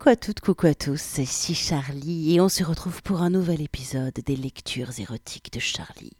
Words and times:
Coucou 0.00 0.12
à 0.12 0.16
toutes, 0.16 0.40
coucou 0.40 0.66
à 0.66 0.74
tous, 0.74 0.98
c'est 0.98 1.24
ici 1.24 1.54
Charlie 1.54 2.34
et 2.34 2.40
on 2.40 2.48
se 2.48 2.64
retrouve 2.64 3.02
pour 3.02 3.20
un 3.20 3.28
nouvel 3.28 3.60
épisode 3.60 4.14
des 4.14 4.34
lectures 4.34 4.98
érotiques 4.98 5.52
de 5.52 5.60
Charlie. 5.60 6.16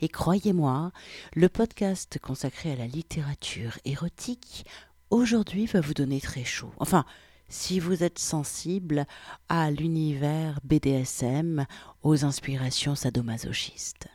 Et 0.00 0.08
croyez-moi, 0.08 0.92
le 1.34 1.48
podcast 1.48 2.20
consacré 2.22 2.70
à 2.70 2.76
la 2.76 2.86
littérature 2.86 3.80
érotique 3.84 4.64
aujourd'hui 5.10 5.66
va 5.66 5.80
vous 5.80 5.92
donner 5.92 6.20
très 6.20 6.44
chaud. 6.44 6.70
Enfin, 6.78 7.04
si 7.48 7.80
vous 7.80 8.04
êtes 8.04 8.20
sensible 8.20 9.06
à 9.48 9.72
l'univers 9.72 10.60
BDSM, 10.62 11.66
aux 12.04 12.24
inspirations 12.24 12.94
sadomasochistes. 12.94 14.06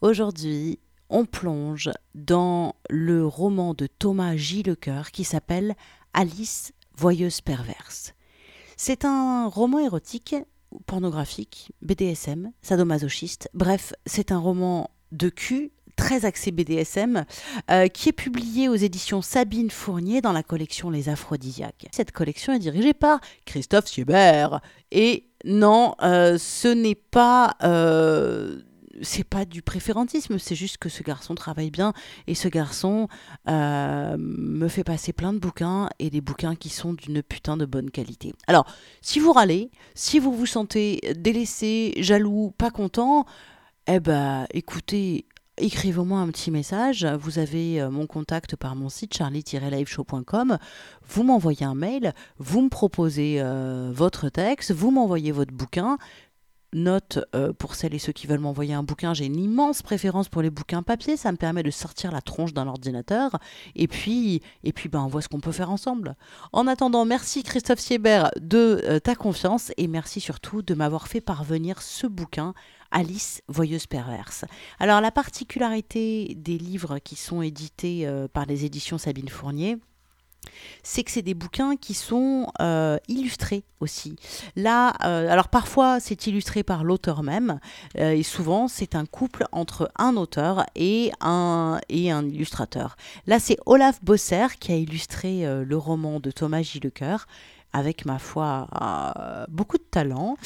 Aujourd'hui, 0.00 0.80
on 1.10 1.26
plonge 1.26 1.92
dans 2.16 2.74
le 2.90 3.24
roman 3.24 3.72
de 3.72 3.86
Thomas 3.86 4.34
J. 4.34 4.64
Lecoeur 4.64 5.12
qui 5.12 5.22
s'appelle 5.22 5.76
Alice 6.12 6.72
Voyeuse 6.96 7.40
perverse. 7.40 8.14
C'est 8.84 9.04
un 9.04 9.46
roman 9.46 9.78
érotique, 9.78 10.34
pornographique, 10.86 11.70
BDSM, 11.82 12.50
sadomasochiste. 12.62 13.48
Bref, 13.54 13.94
c'est 14.06 14.32
un 14.32 14.40
roman 14.40 14.90
de 15.12 15.28
cul 15.28 15.70
très 15.94 16.24
axé 16.24 16.50
BDSM, 16.50 17.24
euh, 17.70 17.86
qui 17.86 18.08
est 18.08 18.12
publié 18.12 18.68
aux 18.68 18.74
éditions 18.74 19.22
Sabine 19.22 19.70
Fournier 19.70 20.20
dans 20.20 20.32
la 20.32 20.42
collection 20.42 20.90
Les 20.90 21.08
Aphrodisiaques. 21.08 21.86
Cette 21.92 22.10
collection 22.10 22.54
est 22.54 22.58
dirigée 22.58 22.92
par 22.92 23.20
Christophe 23.44 23.86
Siebert. 23.86 24.60
Et 24.90 25.28
non, 25.44 25.94
euh, 26.02 26.36
ce 26.36 26.66
n'est 26.66 26.96
pas 26.96 27.54
euh, 27.62 28.62
c'est 29.02 29.24
pas 29.24 29.44
du 29.44 29.62
préférentisme, 29.62 30.38
c'est 30.38 30.54
juste 30.54 30.78
que 30.78 30.88
ce 30.88 31.02
garçon 31.02 31.34
travaille 31.34 31.70
bien 31.70 31.92
et 32.26 32.34
ce 32.34 32.48
garçon 32.48 33.08
euh, 33.48 34.16
me 34.18 34.68
fait 34.68 34.84
passer 34.84 35.12
plein 35.12 35.32
de 35.32 35.38
bouquins 35.38 35.88
et 35.98 36.10
des 36.10 36.20
bouquins 36.20 36.54
qui 36.54 36.68
sont 36.68 36.94
d'une 36.94 37.22
putain 37.22 37.56
de 37.56 37.66
bonne 37.66 37.90
qualité. 37.90 38.32
Alors, 38.46 38.66
si 39.00 39.18
vous 39.18 39.32
râlez, 39.32 39.70
si 39.94 40.18
vous 40.18 40.32
vous 40.32 40.46
sentez 40.46 41.00
délaissé, 41.16 41.94
jaloux, 41.98 42.52
pas 42.56 42.70
content, 42.70 43.26
eh 43.86 44.00
ben, 44.00 44.46
écoutez, 44.52 45.26
écrivez-moi 45.56 46.20
un 46.20 46.28
petit 46.28 46.50
message. 46.50 47.04
Vous 47.04 47.38
avez 47.38 47.80
euh, 47.80 47.90
mon 47.90 48.06
contact 48.06 48.56
par 48.56 48.76
mon 48.76 48.88
site 48.88 49.14
charlie-liveshow.com. 49.14 50.58
Vous 51.08 51.22
m'envoyez 51.22 51.64
un 51.64 51.74
mail, 51.74 52.12
vous 52.38 52.62
me 52.62 52.68
proposez 52.68 53.36
euh, 53.38 53.90
votre 53.92 54.28
texte, 54.28 54.72
vous 54.72 54.90
m'envoyez 54.90 55.32
votre 55.32 55.52
bouquin 55.52 55.98
note 56.72 57.18
euh, 57.34 57.52
pour 57.52 57.74
celles 57.74 57.94
et 57.94 57.98
ceux 57.98 58.12
qui 58.12 58.26
veulent 58.26 58.40
m'envoyer 58.40 58.74
un 58.74 58.82
bouquin, 58.82 59.14
j'ai 59.14 59.26
une 59.26 59.38
immense 59.38 59.82
préférence 59.82 60.28
pour 60.28 60.42
les 60.42 60.50
bouquins 60.50 60.82
papier, 60.82 61.16
ça 61.16 61.32
me 61.32 61.36
permet 61.36 61.62
de 61.62 61.70
sortir 61.70 62.12
la 62.12 62.20
tronche 62.20 62.54
d'un 62.54 62.66
ordinateur 62.66 63.38
et 63.74 63.88
puis 63.88 64.42
et 64.64 64.72
puis 64.72 64.88
ben 64.88 65.00
on 65.00 65.08
voit 65.08 65.22
ce 65.22 65.28
qu'on 65.28 65.40
peut 65.40 65.52
faire 65.52 65.70
ensemble. 65.70 66.16
En 66.52 66.66
attendant, 66.66 67.04
merci 67.04 67.42
Christophe 67.42 67.80
Siebert 67.80 68.30
de 68.40 68.82
euh, 68.84 69.00
ta 69.00 69.14
confiance 69.14 69.72
et 69.76 69.86
merci 69.88 70.20
surtout 70.20 70.62
de 70.62 70.74
m'avoir 70.74 71.08
fait 71.08 71.20
parvenir 71.20 71.82
ce 71.82 72.06
bouquin 72.06 72.54
Alice 72.90 73.42
Voyeuse 73.48 73.86
Perverse. 73.86 74.44
Alors 74.78 75.00
la 75.00 75.10
particularité 75.10 76.34
des 76.36 76.58
livres 76.58 76.98
qui 76.98 77.16
sont 77.16 77.42
édités 77.42 78.06
euh, 78.06 78.28
par 78.28 78.46
les 78.46 78.64
éditions 78.64 78.98
Sabine 78.98 79.28
Fournier, 79.28 79.78
c'est 80.82 81.04
que 81.04 81.10
c'est 81.10 81.22
des 81.22 81.34
bouquins 81.34 81.76
qui 81.76 81.94
sont 81.94 82.46
euh, 82.60 82.98
illustrés 83.08 83.64
aussi. 83.80 84.16
Là, 84.56 84.94
euh, 85.04 85.30
alors 85.30 85.48
parfois 85.48 86.00
c'est 86.00 86.26
illustré 86.26 86.62
par 86.62 86.84
l'auteur 86.84 87.22
même, 87.22 87.60
euh, 87.98 88.10
et 88.12 88.22
souvent 88.22 88.68
c'est 88.68 88.94
un 88.94 89.06
couple 89.06 89.44
entre 89.52 89.90
un 89.96 90.16
auteur 90.16 90.64
et 90.74 91.12
un, 91.20 91.80
et 91.88 92.10
un 92.10 92.26
illustrateur. 92.26 92.96
Là, 93.26 93.38
c'est 93.38 93.56
Olaf 93.66 94.02
Bosser 94.02 94.46
qui 94.58 94.72
a 94.72 94.76
illustré 94.76 95.44
le 95.64 95.76
roman 95.76 96.20
de 96.20 96.30
Thomas 96.30 96.62
Gillecoeur 96.62 97.26
avec 97.72 98.04
ma 98.04 98.18
foi 98.18 98.68
euh, 98.80 99.44
beaucoup 99.48 99.78
de 99.78 99.82
talent. 99.82 100.36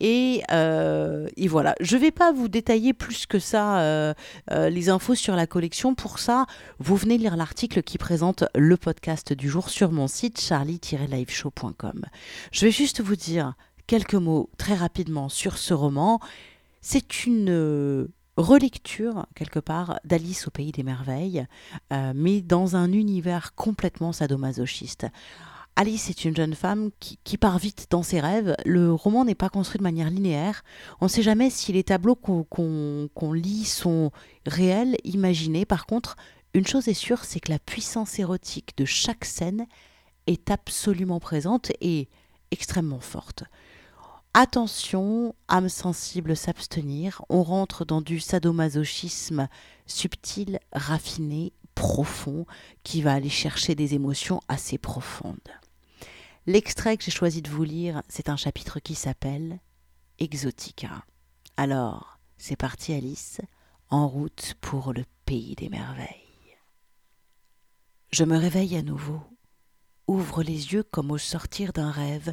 Et, 0.00 0.42
euh, 0.52 1.28
voilà, 1.48 1.74
je 1.80 1.96
ne 1.96 2.00
vais 2.00 2.10
pas 2.10 2.32
vous 2.32 2.48
détailler 2.48 2.92
plus 2.92 3.26
que 3.26 3.38
ça 3.38 3.80
euh, 3.80 4.14
les 4.50 4.88
infos 4.88 5.14
sur 5.14 5.36
la 5.36 5.46
collection. 5.46 5.94
Pour 5.94 6.18
ça, 6.18 6.46
vous 6.78 6.96
venez 6.96 7.18
lire 7.18 7.36
l'article 7.36 7.82
qui 7.82 7.98
présente 7.98 8.44
le 8.54 8.76
podcast 8.76 9.32
du 9.32 9.48
jour 9.48 9.68
sur 9.68 9.90
mon 9.92 10.06
site 10.06 10.40
charlie-liveshow.com. 10.40 12.04
Je 12.52 12.66
vais 12.66 12.70
juste 12.70 13.00
vous 13.00 13.16
dire 13.16 13.54
quelques 13.86 14.14
mots 14.14 14.50
très 14.58 14.74
rapidement 14.74 15.28
sur 15.28 15.58
ce 15.58 15.74
roman. 15.74 16.20
C'est 16.80 17.26
une 17.26 18.08
relecture, 18.36 19.26
quelque 19.34 19.58
part, 19.58 19.98
d'Alice 20.04 20.46
au 20.46 20.50
Pays 20.50 20.72
des 20.72 20.82
Merveilles, 20.82 21.46
mais 21.90 22.42
dans 22.42 22.76
un 22.76 22.92
univers 22.92 23.54
complètement 23.54 24.12
sadomasochiste. 24.12 25.06
Alice 25.78 26.08
est 26.08 26.24
une 26.24 26.34
jeune 26.34 26.54
femme 26.54 26.88
qui, 27.00 27.36
part 27.36 27.58
vite 27.58 27.88
dans 27.90 28.02
ses 28.02 28.18
rêves. 28.18 28.56
Le 28.64 28.94
roman 28.94 29.26
n'est 29.26 29.34
pas 29.34 29.50
construit 29.50 29.78
de 29.78 29.82
manière 29.82 30.08
linéaire. 30.08 30.64
On 31.02 31.04
ne 31.04 31.10
sait 31.10 31.22
jamais 31.22 31.50
si 31.50 31.70
les 31.70 31.84
tableaux 31.84 32.14
qu'on 32.14 33.32
lit 33.34 33.66
sont 33.66 34.10
réels, 34.46 34.96
imaginés. 35.04 35.66
Par 35.66 35.84
contre, 35.84 36.16
une 36.54 36.66
chose 36.66 36.88
est 36.88 36.94
sûre, 36.94 37.26
c'est 37.26 37.40
que 37.40 37.52
la 37.52 37.58
puissance 37.58 38.18
érotique 38.18 38.74
de 38.78 38.86
chaque 38.86 39.26
scène 39.26 39.66
est 40.26 40.50
absolument 40.50 41.20
présente 41.20 41.70
et 41.82 42.08
extrêmement 42.50 43.00
forte. 43.00 43.44
Attention, 44.32 45.34
âme 45.48 45.68
sensible 45.68 46.38
s'abstenir, 46.38 47.20
on 47.28 47.42
rentre 47.42 47.84
dans 47.84 48.00
du 48.00 48.18
sadomasochisme 48.18 49.46
subtil, 49.84 50.58
raffiné, 50.72 51.52
profond, 51.74 52.46
qui 52.82 53.02
va 53.02 53.12
aller 53.12 53.28
chercher 53.28 53.74
des 53.74 53.92
émotions 53.92 54.40
assez 54.48 54.78
profondes. 54.78 55.36
L'extrait 56.48 56.96
que 56.96 57.02
j'ai 57.02 57.10
choisi 57.10 57.42
de 57.42 57.50
vous 57.50 57.64
lire, 57.64 58.02
c'est 58.08 58.28
un 58.28 58.36
chapitre 58.36 58.78
qui 58.78 58.94
s'appelle 58.94 59.58
Exotica. 60.20 61.04
Alors, 61.56 62.20
c'est 62.38 62.54
parti 62.54 62.92
Alice, 62.92 63.40
en 63.90 64.06
route 64.06 64.54
pour 64.60 64.92
le 64.92 65.04
pays 65.24 65.56
des 65.56 65.68
merveilles. 65.68 66.56
Je 68.12 68.22
me 68.22 68.36
réveille 68.36 68.76
à 68.76 68.82
nouveau, 68.82 69.20
ouvre 70.06 70.44
les 70.44 70.72
yeux 70.72 70.84
comme 70.84 71.10
au 71.10 71.18
sortir 71.18 71.72
d'un 71.72 71.90
rêve, 71.90 72.32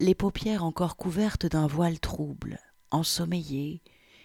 les 0.00 0.14
paupières 0.14 0.62
encore 0.62 0.98
couvertes 0.98 1.46
d'un 1.46 1.66
voile 1.66 1.98
trouble, 1.98 2.58
ensommeillé, 2.90 3.80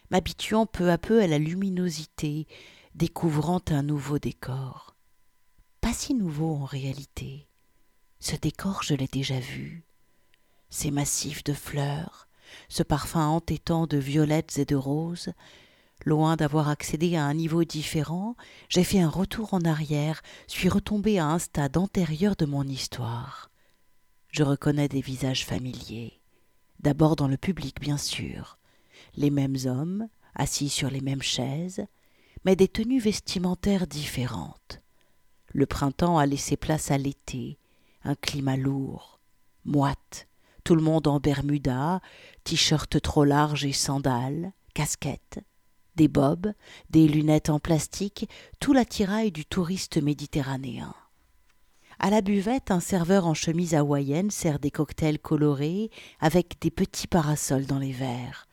m'habituant 0.09 0.65
peu 0.65 0.91
à 0.91 0.97
peu 0.97 1.21
à 1.21 1.27
la 1.27 1.39
luminosité, 1.39 2.47
découvrant 2.95 3.61
un 3.69 3.81
nouveau 3.81 4.19
décor. 4.19 4.97
Pas 5.79 5.93
si 5.93 6.15
nouveau 6.15 6.53
en 6.53 6.65
réalité, 6.65 7.47
ce 8.21 8.35
décor, 8.35 8.83
je 8.83 8.93
l'ai 8.93 9.07
déjà 9.07 9.39
vu. 9.39 9.83
Ces 10.69 10.91
massifs 10.91 11.43
de 11.43 11.53
fleurs, 11.53 12.27
ce 12.69 12.83
parfum 12.83 13.27
entêtant 13.27 13.87
de 13.87 13.97
violettes 13.97 14.59
et 14.59 14.65
de 14.65 14.75
roses, 14.75 15.33
loin 16.05 16.35
d'avoir 16.35 16.69
accédé 16.69 17.15
à 17.15 17.25
un 17.25 17.33
niveau 17.33 17.63
différent, 17.63 18.35
j'ai 18.69 18.83
fait 18.83 19.01
un 19.01 19.09
retour 19.09 19.55
en 19.55 19.61
arrière, 19.61 20.21
suis 20.47 20.69
retombé 20.69 21.17
à 21.17 21.25
un 21.25 21.39
stade 21.39 21.77
antérieur 21.77 22.35
de 22.35 22.45
mon 22.45 22.63
histoire. 22.63 23.49
Je 24.29 24.43
reconnais 24.43 24.87
des 24.87 25.01
visages 25.01 25.45
familiers, 25.45 26.21
d'abord 26.79 27.15
dans 27.15 27.27
le 27.27 27.37
public 27.37 27.81
bien 27.81 27.97
sûr, 27.97 28.59
les 29.15 29.31
mêmes 29.31 29.57
hommes, 29.65 30.07
assis 30.35 30.69
sur 30.69 30.91
les 30.91 31.01
mêmes 31.01 31.23
chaises, 31.23 31.85
mais 32.45 32.55
des 32.55 32.67
tenues 32.67 33.01
vestimentaires 33.01 33.87
différentes. 33.87 34.79
Le 35.53 35.65
printemps 35.65 36.19
a 36.19 36.25
laissé 36.27 36.55
place 36.55 36.91
à 36.91 36.97
l'été, 36.97 37.57
un 38.03 38.15
climat 38.15 38.57
lourd, 38.57 39.19
moite, 39.65 40.27
tout 40.63 40.75
le 40.75 40.81
monde 40.81 41.07
en 41.07 41.19
bermuda, 41.19 42.01
t-shirt 42.43 43.01
trop 43.01 43.23
large 43.23 43.65
et 43.65 43.73
sandales, 43.73 44.53
casquette, 44.73 45.39
des 45.95 46.07
bobs, 46.07 46.53
des 46.89 47.07
lunettes 47.07 47.49
en 47.49 47.59
plastique, 47.59 48.29
tout 48.59 48.73
l'attirail 48.73 49.31
du 49.31 49.45
touriste 49.45 50.01
méditerranéen. 50.01 50.93
À 51.99 52.09
la 52.09 52.21
buvette, 52.21 52.71
un 52.71 52.79
serveur 52.79 53.27
en 53.27 53.35
chemise 53.35 53.75
hawaïenne 53.75 54.31
sert 54.31 54.57
des 54.57 54.71
cocktails 54.71 55.19
colorés 55.19 55.91
avec 56.19 56.59
des 56.59 56.71
petits 56.71 57.07
parasols 57.07 57.67
dans 57.67 57.77
les 57.77 57.91
verres. 57.91 58.47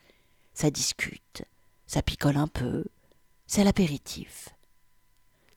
Ça 0.52 0.70
discute, 0.70 1.44
ça 1.86 2.02
picole 2.02 2.36
un 2.36 2.48
peu, 2.48 2.84
c'est 3.46 3.64
l'apéritif. 3.64 4.50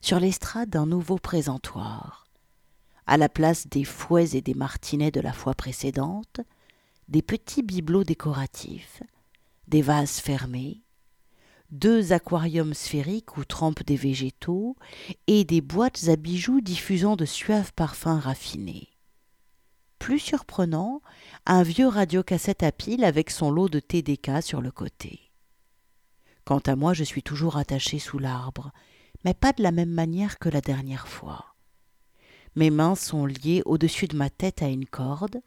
Sur 0.00 0.20
l'estrade, 0.20 0.74
un 0.74 0.86
nouveau 0.86 1.18
présentoir 1.18 2.22
à 3.12 3.18
la 3.18 3.28
place 3.28 3.66
des 3.66 3.84
fouets 3.84 4.34
et 4.34 4.40
des 4.40 4.54
martinets 4.54 5.10
de 5.10 5.20
la 5.20 5.34
fois 5.34 5.52
précédente, 5.52 6.40
des 7.08 7.20
petits 7.20 7.62
bibelots 7.62 8.04
décoratifs, 8.04 9.02
des 9.68 9.82
vases 9.82 10.18
fermés, 10.18 10.80
deux 11.70 12.14
aquariums 12.14 12.72
sphériques 12.72 13.36
où 13.36 13.44
trempent 13.44 13.82
des 13.82 13.96
végétaux 13.96 14.76
et 15.26 15.44
des 15.44 15.60
boîtes 15.60 16.08
à 16.08 16.16
bijoux 16.16 16.62
diffusant 16.62 17.14
de 17.14 17.26
suaves 17.26 17.74
parfums 17.74 18.18
raffinés. 18.18 18.88
Plus 19.98 20.18
surprenant, 20.18 21.02
un 21.44 21.62
vieux 21.64 21.88
radiocassette 21.88 22.62
à 22.62 22.72
pile 22.72 23.04
avec 23.04 23.30
son 23.30 23.50
lot 23.50 23.68
de 23.68 23.78
TDK 23.78 24.42
sur 24.42 24.62
le 24.62 24.70
côté. 24.70 25.20
Quant 26.46 26.60
à 26.60 26.76
moi, 26.76 26.94
je 26.94 27.04
suis 27.04 27.22
toujours 27.22 27.58
attaché 27.58 27.98
sous 27.98 28.18
l'arbre, 28.18 28.72
mais 29.22 29.34
pas 29.34 29.52
de 29.52 29.62
la 29.62 29.70
même 29.70 29.92
manière 29.92 30.38
que 30.38 30.48
la 30.48 30.62
dernière 30.62 31.08
fois. 31.08 31.51
Mes 32.54 32.70
mains 32.70 32.94
sont 32.94 33.24
liées 33.24 33.62
au-dessus 33.64 34.06
de 34.06 34.16
ma 34.16 34.28
tête 34.28 34.62
à 34.62 34.68
une 34.68 34.86
corde, 34.86 35.40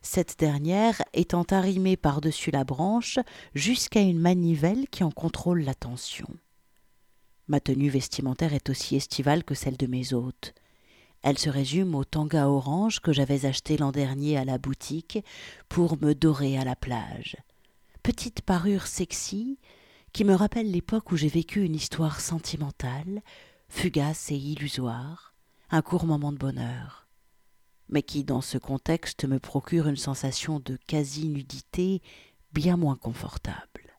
cette 0.00 0.38
dernière 0.38 1.02
étant 1.12 1.42
arrimée 1.42 1.96
par-dessus 1.96 2.50
la 2.50 2.64
branche 2.64 3.18
jusqu'à 3.54 4.00
une 4.00 4.18
manivelle 4.18 4.88
qui 4.88 5.04
en 5.04 5.10
contrôle 5.10 5.62
la 5.62 5.74
tension. 5.74 6.28
Ma 7.48 7.60
tenue 7.60 7.90
vestimentaire 7.90 8.54
est 8.54 8.70
aussi 8.70 8.96
estivale 8.96 9.44
que 9.44 9.54
celle 9.54 9.76
de 9.76 9.86
mes 9.86 10.14
hôtes. 10.14 10.54
Elle 11.22 11.38
se 11.38 11.50
résume 11.50 11.94
au 11.94 12.04
tanga 12.04 12.48
orange 12.48 13.00
que 13.00 13.12
j'avais 13.12 13.46
acheté 13.46 13.76
l'an 13.76 13.92
dernier 13.92 14.36
à 14.38 14.44
la 14.44 14.58
boutique 14.58 15.18
pour 15.68 16.00
me 16.00 16.14
dorer 16.14 16.56
à 16.56 16.64
la 16.64 16.76
plage. 16.76 17.36
Petite 18.02 18.42
parure 18.42 18.86
sexy 18.86 19.58
qui 20.12 20.24
me 20.24 20.34
rappelle 20.34 20.70
l'époque 20.70 21.12
où 21.12 21.16
j'ai 21.16 21.28
vécu 21.28 21.62
une 21.64 21.74
histoire 21.74 22.20
sentimentale, 22.20 23.22
fugace 23.68 24.30
et 24.30 24.36
illusoire, 24.36 25.35
un 25.70 25.82
court 25.82 26.06
moment 26.06 26.32
de 26.32 26.38
bonheur, 26.38 27.08
mais 27.88 28.02
qui 28.02 28.24
dans 28.24 28.40
ce 28.40 28.58
contexte 28.58 29.24
me 29.24 29.38
procure 29.38 29.88
une 29.88 29.96
sensation 29.96 30.60
de 30.60 30.76
quasi-nudité 30.86 32.02
bien 32.52 32.76
moins 32.76 32.96
confortable. 32.96 33.98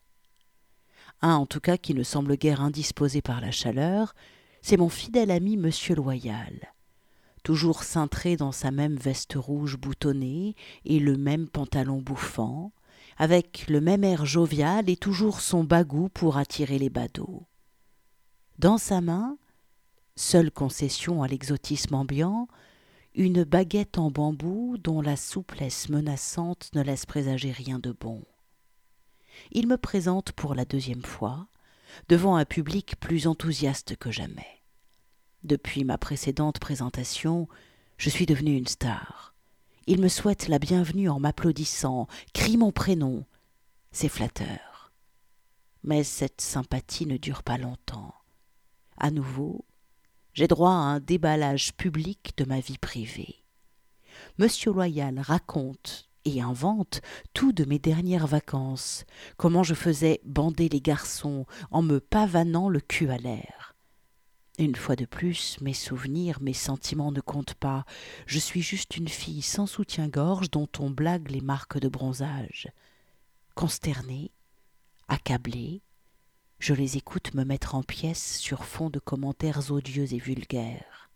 Un 1.20 1.34
en 1.34 1.46
tout 1.46 1.60
cas 1.60 1.76
qui 1.76 1.94
ne 1.94 2.02
semble 2.02 2.36
guère 2.36 2.60
indisposé 2.60 3.22
par 3.22 3.40
la 3.40 3.50
chaleur, 3.50 4.14
c'est 4.62 4.76
mon 4.76 4.88
fidèle 4.88 5.30
ami 5.30 5.56
Monsieur 5.56 5.94
Loyal, 5.94 6.72
toujours 7.42 7.82
cintré 7.82 8.36
dans 8.36 8.52
sa 8.52 8.70
même 8.70 8.96
veste 8.96 9.34
rouge 9.34 9.76
boutonnée 9.76 10.54
et 10.84 10.98
le 11.00 11.16
même 11.16 11.48
pantalon 11.48 12.00
bouffant, 12.00 12.72
avec 13.16 13.66
le 13.68 13.80
même 13.80 14.04
air 14.04 14.26
jovial 14.26 14.88
et 14.88 14.96
toujours 14.96 15.40
son 15.40 15.64
bagout 15.64 16.08
pour 16.08 16.36
attirer 16.36 16.78
les 16.78 16.90
badauds. 16.90 17.46
Dans 18.58 18.78
sa 18.78 19.00
main, 19.00 19.38
seule 20.18 20.50
concession 20.50 21.22
à 21.22 21.28
l'exotisme 21.28 21.94
ambiant, 21.94 22.48
une 23.14 23.44
baguette 23.44 23.98
en 23.98 24.10
bambou 24.10 24.76
dont 24.78 25.00
la 25.00 25.16
souplesse 25.16 25.88
menaçante 25.88 26.70
ne 26.74 26.82
laisse 26.82 27.06
présager 27.06 27.52
rien 27.52 27.78
de 27.78 27.92
bon. 27.92 28.24
Il 29.52 29.68
me 29.68 29.76
présente 29.76 30.32
pour 30.32 30.54
la 30.54 30.64
deuxième 30.64 31.04
fois, 31.04 31.46
devant 32.08 32.36
un 32.36 32.44
public 32.44 32.96
plus 33.00 33.26
enthousiaste 33.26 33.96
que 33.96 34.10
jamais. 34.10 34.62
Depuis 35.44 35.84
ma 35.84 35.98
précédente 35.98 36.58
présentation, 36.58 37.48
je 37.96 38.10
suis 38.10 38.26
devenu 38.26 38.56
une 38.56 38.66
star. 38.66 39.34
Il 39.86 40.00
me 40.00 40.08
souhaite 40.08 40.48
la 40.48 40.58
bienvenue 40.58 41.08
en 41.08 41.20
m'applaudissant, 41.20 42.08
crie 42.34 42.56
mon 42.56 42.72
prénom. 42.72 43.24
C'est 43.92 44.08
flatteur. 44.08 44.92
Mais 45.84 46.04
cette 46.04 46.40
sympathie 46.40 47.06
ne 47.06 47.16
dure 47.16 47.42
pas 47.42 47.56
longtemps. 47.56 48.14
À 48.98 49.10
nouveau, 49.10 49.64
j'ai 50.38 50.46
droit 50.46 50.70
à 50.70 50.74
un 50.74 51.00
déballage 51.00 51.72
public 51.74 52.32
de 52.36 52.44
ma 52.44 52.60
vie 52.60 52.78
privée. 52.78 53.42
Monsieur 54.38 54.72
Loyal 54.72 55.18
raconte 55.18 56.08
et 56.24 56.40
invente 56.40 57.00
tout 57.34 57.50
de 57.52 57.64
mes 57.64 57.80
dernières 57.80 58.28
vacances, 58.28 59.04
comment 59.36 59.64
je 59.64 59.74
faisais 59.74 60.20
bander 60.24 60.68
les 60.68 60.80
garçons 60.80 61.44
en 61.72 61.82
me 61.82 61.98
pavanant 61.98 62.68
le 62.68 62.78
cul 62.78 63.10
à 63.10 63.16
l'air. 63.16 63.74
Une 64.60 64.76
fois 64.76 64.94
de 64.94 65.06
plus, 65.06 65.60
mes 65.60 65.74
souvenirs, 65.74 66.38
mes 66.40 66.52
sentiments 66.52 67.10
ne 67.10 67.20
comptent 67.20 67.54
pas. 67.54 67.84
Je 68.26 68.38
suis 68.38 68.62
juste 68.62 68.96
une 68.96 69.08
fille 69.08 69.42
sans 69.42 69.66
soutien-gorge 69.66 70.52
dont 70.52 70.68
on 70.78 70.88
blague 70.88 71.32
les 71.32 71.40
marques 71.40 71.80
de 71.80 71.88
bronzage. 71.88 72.68
Consternée, 73.56 74.30
accablée, 75.08 75.82
je 76.58 76.74
les 76.74 76.96
écoute 76.96 77.34
me 77.34 77.44
mettre 77.44 77.74
en 77.74 77.82
pièces 77.82 78.38
sur 78.38 78.64
fond 78.64 78.90
de 78.90 78.98
commentaires 78.98 79.70
odieux 79.70 80.12
et 80.12 80.18
vulgaires. 80.18 81.10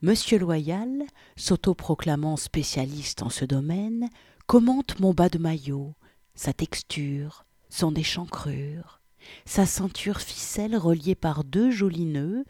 Monsieur 0.00 0.38
Loyal, 0.38 1.04
s'autoproclamant 1.36 2.36
spécialiste 2.36 3.22
en 3.22 3.30
ce 3.30 3.44
domaine, 3.44 4.08
commente 4.46 4.98
mon 4.98 5.14
bas 5.14 5.28
de 5.28 5.38
maillot, 5.38 5.94
sa 6.34 6.52
texture, 6.52 7.44
son 7.70 7.94
échancrure, 7.94 9.00
sa 9.44 9.66
ceinture 9.66 10.20
ficelle 10.20 10.76
reliée 10.76 11.14
par 11.14 11.44
deux 11.44 11.70
jolis 11.70 12.06
nœuds, 12.06 12.44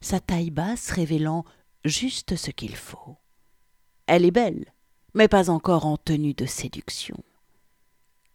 sa 0.00 0.20
taille 0.20 0.50
basse 0.50 0.90
révélant 0.90 1.44
juste 1.84 2.36
ce 2.36 2.50
qu'il 2.50 2.76
faut. 2.76 3.18
Elle 4.06 4.24
est 4.24 4.30
belle, 4.30 4.72
mais 5.12 5.28
pas 5.28 5.50
encore 5.50 5.84
en 5.84 5.98
tenue 5.98 6.34
de 6.34 6.46
séduction 6.46 7.22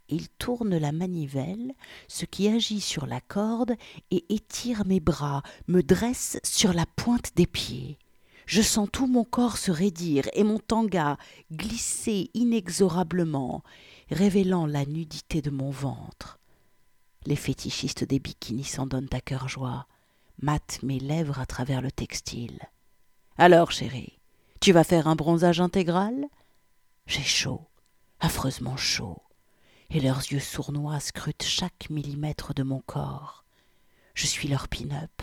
il 0.10 0.30
tourne 0.30 0.78
la 0.78 0.92
manivelle, 0.92 1.74
ce 2.08 2.26
qui 2.26 2.48
agit 2.48 2.82
sur 2.82 3.06
la 3.06 3.22
corde 3.22 3.76
et 4.12 4.26
étire 4.34 4.86
mes 4.86 5.00
bras, 5.00 5.44
me 5.68 5.82
dresse 5.82 6.40
sur 6.44 6.74
la 6.74 6.86
pointe 6.86 7.36
des 7.36 7.48
pieds. 7.48 7.98
Je 8.46 8.62
sens 8.62 8.90
tout 8.92 9.06
mon 9.06 9.24
corps 9.24 9.58
se 9.58 9.72
raidir 9.72 10.28
et 10.34 10.44
mon 10.44 10.58
tanga 10.58 11.18
glisser 11.52 12.32
inexorablement, 12.34 13.64
révélant 14.10 14.66
la 14.66 14.86
nudité 14.86 15.42
de 15.42 15.52
mon 15.52 15.70
ventre. 15.70 16.40
Les 17.26 17.36
fétichistes 17.36 18.04
des 18.04 18.20
bikinis 18.20 18.64
s'en 18.64 18.88
donnent 18.88 19.10
à 19.12 19.22
cœur 19.22 19.48
joie, 19.48 19.86
matent 20.42 20.80
mes 20.82 21.00
lèvres 21.00 21.40
à 21.40 21.46
travers 21.46 21.82
le 21.82 21.92
textile. 21.92 22.60
Alors, 23.38 23.72
chérie, 23.72 24.18
tu 24.62 24.72
vas 24.72 24.84
faire 24.84 25.08
un 25.08 25.16
bronzage 25.16 25.62
intégral? 25.62 26.26
J'ai 27.06 27.24
chaud, 27.24 27.68
affreusement 28.20 28.78
chaud 28.78 29.22
et 29.92 30.00
leurs 30.00 30.20
yeux 30.32 30.40
sournois 30.40 31.00
scrutent 31.00 31.44
chaque 31.44 31.90
millimètre 31.90 32.54
de 32.54 32.64
mon 32.64 32.80
corps. 32.80 33.44
Je 34.14 34.28
suis 34.28 34.48
leur 34.48 34.68
pin-up, 34.68 35.22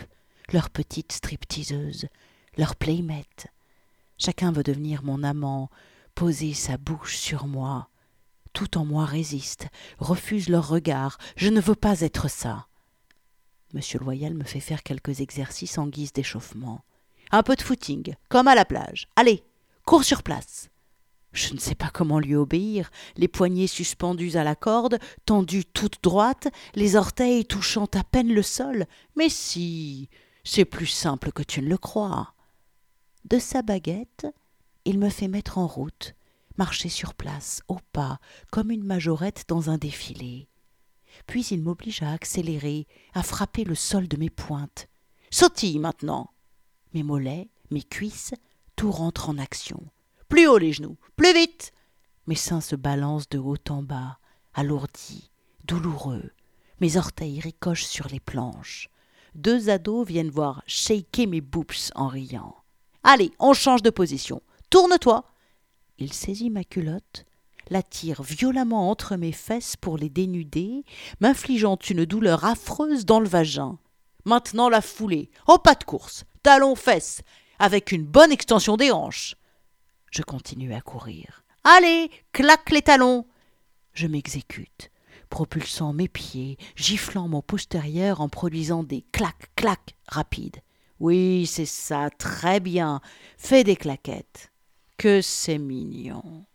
leur 0.51 0.69
petite 0.69 1.11
stripteaseuse, 1.11 2.07
leur 2.57 2.75
playmate. 2.75 3.47
Chacun 4.17 4.51
veut 4.51 4.63
devenir 4.63 5.03
mon 5.03 5.23
amant, 5.23 5.69
poser 6.15 6.53
sa 6.53 6.77
bouche 6.77 7.17
sur 7.17 7.47
moi. 7.47 7.89
Tout 8.53 8.77
en 8.77 8.85
moi 8.85 9.05
résiste, 9.05 9.67
refuse 9.99 10.49
leur 10.49 10.67
regard. 10.67 11.17
Je 11.35 11.49
ne 11.49 11.61
veux 11.61 11.75
pas 11.75 12.01
être 12.01 12.27
ça. 12.27 12.67
Monsieur 13.73 13.99
Loyal 13.99 14.33
me 14.33 14.43
fait 14.43 14.59
faire 14.59 14.81
quelques 14.81 15.19
exercices 15.19 15.77
en 15.77 15.87
guise 15.87 16.13
d'échauffement. 16.13 16.83
Un 17.31 17.43
peu 17.43 17.55
de 17.55 17.61
footing, 17.61 18.15
comme 18.29 18.47
à 18.47 18.55
la 18.55 18.65
plage. 18.65 19.07
Allez, 19.15 19.43
cours 19.85 20.05
sur 20.05 20.23
place. 20.23 20.69
Je 21.37 21.53
ne 21.53 21.59
sais 21.59 21.75
pas 21.75 21.91
comment 21.93 22.17
lui 22.17 22.33
obéir, 22.33 22.89
les 23.15 23.27
poignets 23.27 23.67
suspendus 23.67 24.37
à 24.37 24.43
la 24.43 24.55
corde, 24.55 24.97
tendus 25.23 25.65
toute 25.65 26.01
droite, 26.01 26.47
les 26.73 26.95
orteils 26.95 27.45
touchant 27.45 27.85
à 27.93 28.03
peine 28.03 28.33
le 28.33 28.41
sol. 28.41 28.87
Mais 29.15 29.29
si, 29.29 30.09
c'est 30.43 30.65
plus 30.65 30.87
simple 30.87 31.31
que 31.31 31.43
tu 31.43 31.61
ne 31.61 31.69
le 31.69 31.77
crois. 31.77 32.33
De 33.25 33.37
sa 33.37 33.61
baguette, 33.61 34.25
il 34.83 34.97
me 34.97 35.09
fait 35.09 35.27
mettre 35.27 35.59
en 35.59 35.67
route, 35.67 36.15
marcher 36.57 36.89
sur 36.89 37.13
place, 37.13 37.61
au 37.67 37.77
pas, 37.91 38.19
comme 38.49 38.71
une 38.71 38.83
majorette 38.83 39.45
dans 39.47 39.69
un 39.69 39.77
défilé. 39.77 40.49
Puis 41.27 41.45
il 41.51 41.61
m'oblige 41.61 42.01
à 42.01 42.13
accélérer, 42.13 42.87
à 43.13 43.21
frapper 43.21 43.63
le 43.63 43.75
sol 43.75 44.07
de 44.07 44.17
mes 44.17 44.31
pointes. 44.31 44.87
Sautille 45.29 45.77
maintenant. 45.77 46.31
Mes 46.95 47.03
mollets, 47.03 47.51
mes 47.69 47.83
cuisses, 47.83 48.33
tout 48.75 48.89
rentre 48.89 49.29
en 49.29 49.37
action. 49.37 49.87
Plus 50.29 50.47
haut 50.47 50.57
les 50.57 50.73
genoux, 50.73 50.97
plus 51.15 51.33
vite. 51.33 51.71
Mes 52.27 52.35
seins 52.35 52.61
se 52.61 52.75
balancent 52.75 53.29
de 53.29 53.37
haut 53.37 53.55
en 53.69 53.81
bas, 53.81 54.19
alourdis, 54.53 55.31
douloureux. 55.63 56.31
Mes 56.79 56.97
orteils 56.97 57.39
ricochent 57.39 57.85
sur 57.85 58.07
les 58.07 58.19
planches. 58.19 58.89
Deux 59.35 59.69
ados 59.69 60.05
viennent 60.07 60.29
voir 60.29 60.63
shaker 60.67 61.27
mes 61.27 61.41
boops 61.41 61.91
en 61.95 62.07
riant. 62.07 62.55
Allez, 63.03 63.31
on 63.39 63.53
change 63.53 63.81
de 63.83 63.89
position. 63.89 64.41
Tourne-toi. 64.69 65.23
Il 65.97 66.11
saisit 66.11 66.49
ma 66.49 66.63
culotte, 66.63 67.25
la 67.69 67.81
tire 67.81 68.21
violemment 68.21 68.89
entre 68.89 69.15
mes 69.15 69.31
fesses 69.31 69.75
pour 69.75 69.97
les 69.97 70.09
dénuder, 70.09 70.83
m'infligeant 71.19 71.77
une 71.89 72.05
douleur 72.05 72.45
affreuse 72.45 73.05
dans 73.05 73.19
le 73.19 73.27
vagin. 73.27 73.79
Maintenant 74.25 74.69
la 74.69 74.81
foulée. 74.81 75.29
Oh, 75.47 75.57
pas 75.57 75.75
de 75.75 75.83
course. 75.83 76.25
Talons 76.43 76.75
fesses, 76.75 77.21
avec 77.59 77.91
une 77.91 78.05
bonne 78.05 78.31
extension 78.31 78.77
des 78.77 78.91
hanches. 78.91 79.35
Je 80.11 80.21
continue 80.23 80.73
à 80.73 80.81
courir. 80.81 81.43
Allez, 81.63 82.09
claque 82.31 82.69
les 82.71 82.81
talons. 82.81 83.25
Je 83.93 84.07
m'exécute, 84.07 84.91
propulsant 85.29 85.93
mes 85.93 86.07
pieds, 86.07 86.57
giflant 86.75 87.27
mon 87.27 87.41
postérieur 87.41 88.21
en 88.21 88.29
produisant 88.29 88.83
des 88.83 89.01
claques, 89.11 89.51
claques 89.55 89.95
rapides. 90.07 90.61
Oui, 90.99 91.45
c'est 91.45 91.65
ça, 91.65 92.09
très 92.09 92.59
bien. 92.59 93.01
Fais 93.37 93.63
des 93.63 93.75
claquettes. 93.75 94.51
Que 94.97 95.21
c'est 95.21 95.59
mignon. 95.59 96.45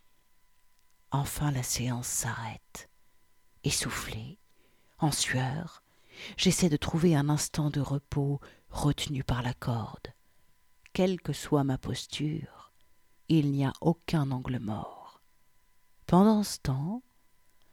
Enfin 1.11 1.50
la 1.50 1.62
séance 1.62 2.09
s'arrête. 2.09 2.88
Essoufflé, 3.64 4.38
en 4.99 5.12
sueur, 5.12 5.82
j'essaie 6.37 6.68
de 6.68 6.76
trouver 6.76 7.14
un 7.14 7.28
instant 7.28 7.71
de 7.71 7.80
repos 7.80 8.40
retenu 8.71 9.23
par 9.23 9.42
la 9.42 9.52
corde. 9.52 10.09
Quelle 10.92 11.21
que 11.21 11.32
soit 11.32 11.64
ma 11.64 11.78
posture, 11.78 12.62
il 13.39 13.51
n'y 13.51 13.65
a 13.65 13.73
aucun 13.81 14.31
angle 14.31 14.59
mort. 14.59 15.23
Pendant 16.07 16.43
ce 16.43 16.59
temps, 16.59 17.03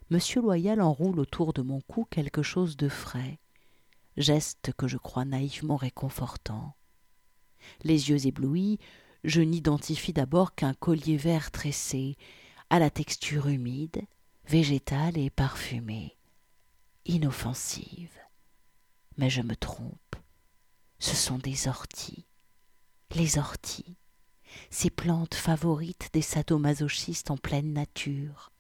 M. 0.10 0.20
Loyal 0.38 0.82
enroule 0.82 1.20
autour 1.20 1.52
de 1.54 1.62
mon 1.62 1.82
cou 1.82 2.06
quelque 2.10 2.42
chose 2.42 2.78
de 2.78 2.88
frais, 2.88 3.40
geste 4.16 4.72
que 4.78 4.88
je 4.88 4.98
crois 4.98 5.26
naïvement 5.26 5.76
réconfortant. 5.76 6.76
Les 7.84 8.10
yeux 8.10 8.26
éblouis, 8.26 8.80
je 9.26 9.42
n'identifie 9.42 10.14
d'abord 10.14 10.56
qu'un 10.56 10.74
collier 10.74 11.18
vert 11.18 11.52
tressé, 11.52 12.16
à 12.70 12.80
la 12.80 12.90
texture 12.90 13.48
humide, 13.48 14.02
végétale 14.48 15.18
et 15.18 15.30
parfumée, 15.30 16.18
inoffensive. 17.06 18.18
Mais 19.18 19.30
je 19.30 19.42
me 19.42 19.56
trompe. 19.56 20.16
Ce 21.00 21.16
sont 21.16 21.38
des 21.38 21.68
orties. 21.68 22.26
Les 23.16 23.38
orties, 23.38 23.98
ces 24.70 24.90
plantes 24.90 25.36
favorites 25.36 26.10
des 26.14 26.22
sadomasochistes 26.22 27.32
en 27.32 27.38
pleine 27.38 27.74
nature, 27.74 28.52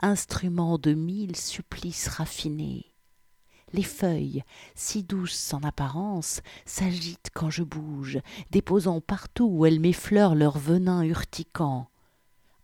instruments 0.00 0.78
de 0.78 0.94
mille 0.94 1.36
supplices 1.36 2.08
raffinés. 2.08 2.92
Les 3.72 3.82
feuilles, 3.82 4.44
si 4.74 5.02
douces 5.02 5.52
en 5.52 5.62
apparence, 5.62 6.40
s'agitent 6.64 7.30
quand 7.34 7.50
je 7.50 7.64
bouge, 7.64 8.20
déposant 8.50 9.00
partout 9.00 9.48
où 9.50 9.66
elles 9.66 9.80
m'effleurent 9.80 10.36
leur 10.36 10.58
venin 10.58 11.02
urticant. 11.02 11.90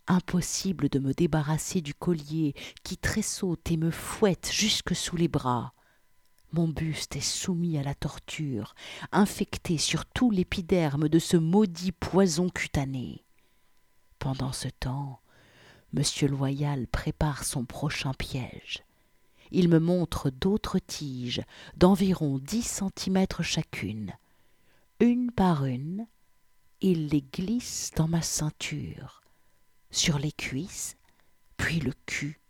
Impossible 0.07 0.89
de 0.89 0.99
me 0.99 1.13
débarrasser 1.13 1.81
du 1.81 1.93
collier 1.93 2.55
qui 2.83 2.97
tressaute 2.97 3.69
et 3.71 3.77
me 3.77 3.91
fouette 3.91 4.49
jusque 4.51 4.95
sous 4.95 5.17
les 5.17 5.27
bras. 5.27 5.73
Mon 6.53 6.67
buste 6.67 7.15
est 7.15 7.19
soumis 7.19 7.79
à 7.79 7.83
la 7.83 7.95
torture, 7.95 8.75
infecté 9.11 9.79
sur 9.79 10.05
tout 10.05 10.29
l'épiderme 10.29 11.09
de 11.09 11.17
ce 11.17 11.35
maudit 11.35 11.91
poison 11.91 12.47
cutané. 12.47 13.25
Pendant 14.19 14.53
ce 14.53 14.67
temps, 14.67 15.19
Monsieur 15.93 16.27
Loyal 16.27 16.85
prépare 16.85 17.43
son 17.43 17.65
prochain 17.65 18.13
piège. 18.13 18.83
Il 19.49 19.67
me 19.67 19.79
montre 19.79 20.29
d'autres 20.29 20.77
tiges 20.77 21.41
d'environ 21.75 22.37
dix 22.37 22.61
centimètres 22.61 23.41
chacune. 23.41 24.13
Une 24.99 25.31
par 25.31 25.65
une, 25.65 26.05
il 26.81 27.07
les 27.07 27.23
glisse 27.23 27.89
dans 27.95 28.07
ma 28.07 28.21
ceinture, 28.21 29.21
sur 29.89 30.19
les 30.19 30.31
cuisses, 30.31 30.97
puis 31.57 31.79
le 31.79 31.93
cul. 32.05 32.42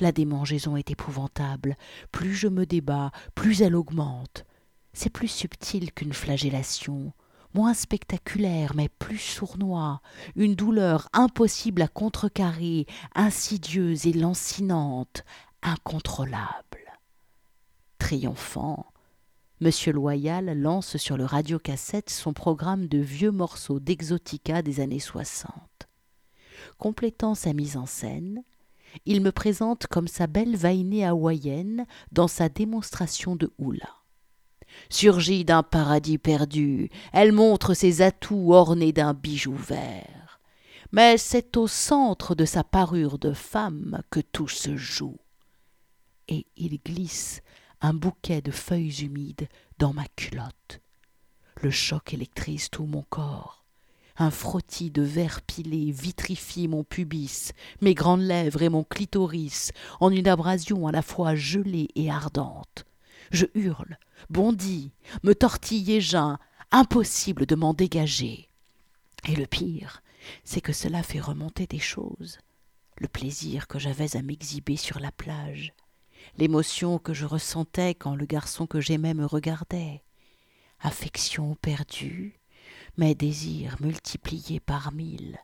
La 0.00 0.12
démangeaison 0.12 0.76
est 0.76 0.90
épouvantable. 0.90 1.76
Plus 2.10 2.34
je 2.34 2.48
me 2.48 2.66
débats, 2.66 3.12
plus 3.34 3.62
elle 3.62 3.76
augmente. 3.76 4.44
C'est 4.92 5.10
plus 5.10 5.28
subtil 5.28 5.92
qu'une 5.92 6.12
flagellation 6.12 7.12
moins 7.54 7.74
spectaculaire 7.74 8.74
mais 8.74 8.88
plus 8.88 9.18
sournois, 9.18 10.00
une 10.36 10.54
douleur 10.54 11.08
impossible 11.12 11.82
à 11.82 11.88
contrecarrer, 11.88 12.86
insidieuse 13.14 14.06
et 14.06 14.12
lancinante, 14.12 15.24
incontrôlable. 15.62 16.98
Triomphant, 17.98 18.86
Monsieur 19.60 19.92
Loyal 19.92 20.60
lance 20.60 20.96
sur 20.96 21.16
le 21.16 21.24
radiocassette 21.24 22.10
son 22.10 22.32
programme 22.32 22.88
de 22.88 22.98
vieux 22.98 23.30
morceaux 23.30 23.80
d'exotica 23.80 24.62
des 24.62 24.80
années 24.80 24.98
soixante. 24.98 25.88
Complétant 26.76 27.34
sa 27.34 27.52
mise 27.52 27.76
en 27.76 27.86
scène, 27.86 28.42
il 29.06 29.20
me 29.20 29.32
présente 29.32 29.86
comme 29.86 30.08
sa 30.08 30.26
belle 30.26 30.56
vainée 30.56 31.04
hawaïenne 31.04 31.86
dans 32.12 32.28
sa 32.28 32.48
démonstration 32.48 33.36
de 33.36 33.52
hula. 33.58 33.88
Surgit 34.90 35.44
d'un 35.44 35.62
paradis 35.62 36.18
perdu, 36.18 36.90
elle 37.12 37.32
montre 37.32 37.74
ses 37.74 38.02
atouts 38.02 38.52
ornés 38.52 38.92
d'un 38.92 39.14
bijou 39.14 39.54
vert. 39.54 40.40
Mais 40.92 41.18
c'est 41.18 41.56
au 41.56 41.66
centre 41.66 42.34
de 42.34 42.44
sa 42.44 42.62
parure 42.62 43.18
de 43.18 43.32
femme 43.32 44.02
que 44.10 44.20
tout 44.20 44.48
se 44.48 44.76
joue. 44.76 45.18
Et 46.28 46.46
il 46.56 46.78
glisse 46.78 47.42
un 47.80 47.94
bouquet 47.94 48.40
de 48.40 48.50
feuilles 48.50 49.04
humides 49.04 49.48
dans 49.78 49.92
ma 49.92 50.06
culotte. 50.16 50.80
Le 51.62 51.70
choc 51.70 52.14
électrise 52.14 52.70
tout 52.70 52.86
mon 52.86 53.02
corps. 53.02 53.63
Un 54.16 54.30
frottis 54.30 54.92
de 54.92 55.02
verre 55.02 55.42
pilé 55.42 55.90
vitrifie 55.90 56.68
mon 56.68 56.84
pubis, 56.84 57.52
mes 57.80 57.94
grandes 57.94 58.22
lèvres 58.22 58.62
et 58.62 58.68
mon 58.68 58.84
clitoris 58.84 59.72
en 59.98 60.10
une 60.10 60.28
abrasion 60.28 60.86
à 60.86 60.92
la 60.92 61.02
fois 61.02 61.34
gelée 61.34 61.88
et 61.96 62.10
ardente. 62.10 62.84
Je 63.32 63.46
hurle, 63.54 63.98
bondis, 64.30 64.92
me 65.24 65.34
tortille 65.34 65.92
et 65.92 66.00
geins, 66.00 66.38
impossible 66.70 67.44
de 67.46 67.56
m'en 67.56 67.74
dégager. 67.74 68.48
Et 69.26 69.34
le 69.34 69.46
pire, 69.46 70.02
c'est 70.44 70.60
que 70.60 70.72
cela 70.72 71.02
fait 71.02 71.20
remonter 71.20 71.66
des 71.66 71.80
choses. 71.80 72.38
Le 72.98 73.08
plaisir 73.08 73.66
que 73.66 73.80
j'avais 73.80 74.16
à 74.16 74.22
m'exhiber 74.22 74.76
sur 74.76 75.00
la 75.00 75.10
plage, 75.10 75.72
l'émotion 76.38 76.98
que 76.98 77.14
je 77.14 77.26
ressentais 77.26 77.94
quand 77.96 78.14
le 78.14 78.26
garçon 78.26 78.68
que 78.68 78.80
j'aimais 78.80 79.14
me 79.14 79.26
regardait, 79.26 80.04
affection 80.80 81.56
perdue, 81.56 82.38
mes 82.96 83.14
désirs 83.14 83.76
multipliés 83.80 84.60
par 84.60 84.92
mille. 84.92 85.38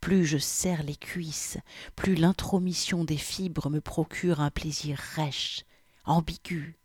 Plus 0.00 0.26
je 0.26 0.38
serre 0.38 0.82
les 0.82 0.96
cuisses, 0.96 1.58
plus 1.94 2.16
l'intromission 2.16 3.04
des 3.04 3.16
fibres 3.16 3.70
me 3.70 3.80
procure 3.80 4.40
un 4.40 4.50
plaisir 4.50 4.98
rêche, 5.14 5.64
ambigu, 6.04 6.76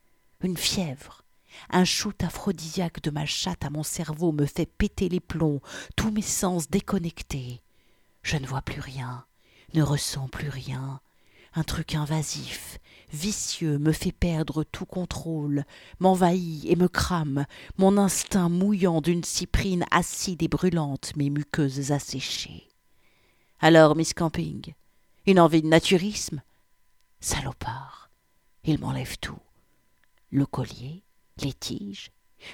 une 0.42 0.58
fièvre. 0.58 1.24
Un 1.72 1.84
shoot 1.84 2.24
aphrodisiaque 2.24 3.02
de 3.02 3.10
ma 3.10 3.26
chatte 3.26 3.66
à 3.66 3.72
mon 3.72 3.82
cerveau 3.82 4.32
me 4.32 4.46
fait 4.46 4.68
péter 4.68 5.10
les 5.10 5.20
plombs, 5.20 5.62
tous 5.96 6.12
mes 6.12 6.22
sens 6.22 6.70
déconnectés. 6.70 7.64
Je 8.22 8.38
ne 8.38 8.46
vois 8.46 8.62
plus 8.62 8.82
rien, 8.82 9.26
ne 9.74 9.82
ressens 9.82 10.28
plus 10.28 10.50
rien. 10.50 11.02
Un 11.58 11.64
truc 11.64 11.96
invasif, 11.96 12.78
vicieux, 13.12 13.80
me 13.80 13.92
fait 13.92 14.12
perdre 14.12 14.64
tout 14.64 14.86
contrôle, 14.86 15.66
m'envahit 16.00 16.64
et 16.66 16.76
me 16.76 16.88
crame, 16.88 17.48
mon 17.80 17.98
instinct 17.98 18.48
mouillant 18.48 19.02
d'une 19.02 19.24
cyprine 19.24 19.84
acide 19.90 20.44
et 20.44 20.48
brûlante 20.48 21.16
mes 21.16 21.32
muqueuses 21.32 21.92
asséchées. 21.92 22.70
Alors, 23.60 23.96
Miss 23.96 24.14
Camping, 24.14 24.76
une 25.26 25.40
envie 25.40 25.64
de 25.64 25.68
naturisme? 25.68 26.44
Salopard, 27.22 28.12
il 28.64 28.80
m'enlève 28.80 29.18
tout 29.18 29.40
le 30.30 30.46
collier, 30.46 31.02
les 31.42 31.54
tiges, 31.54 32.12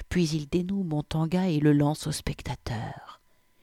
puis 0.07 0.29
il 0.29 0.47
dénoue 0.47 0.83
mon 0.83 1.03
tanga 1.03 1.49
et 1.49 1.59
le 1.59 1.73
lance 1.73 2.07
au 2.07 2.13
spectateur. 2.13 3.19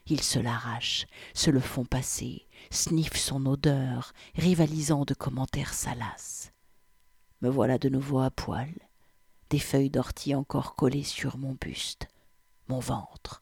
Ils 0.07 0.21
se 0.21 0.39
l'arrachent, 0.39 1.05
se 1.33 1.49
le 1.51 1.59
font 1.59 1.85
passer, 1.85 2.47
sniffent 2.69 3.17
son 3.19 3.45
odeur, 3.45 4.13
rivalisant 4.35 5.05
de 5.05 5.13
commentaires 5.13 5.73
salaces. 5.73 6.51
Me 7.41 7.49
voilà 7.49 7.77
de 7.77 7.89
nouveau 7.89 8.19
à 8.19 8.31
poil, 8.31 8.73
des 9.49 9.59
feuilles 9.59 9.89
d'ortie 9.89 10.35
encore 10.35 10.75
collées 10.75 11.03
sur 11.03 11.37
mon 11.37 11.57
buste, 11.59 12.07
mon 12.67 12.79
ventre, 12.79 13.41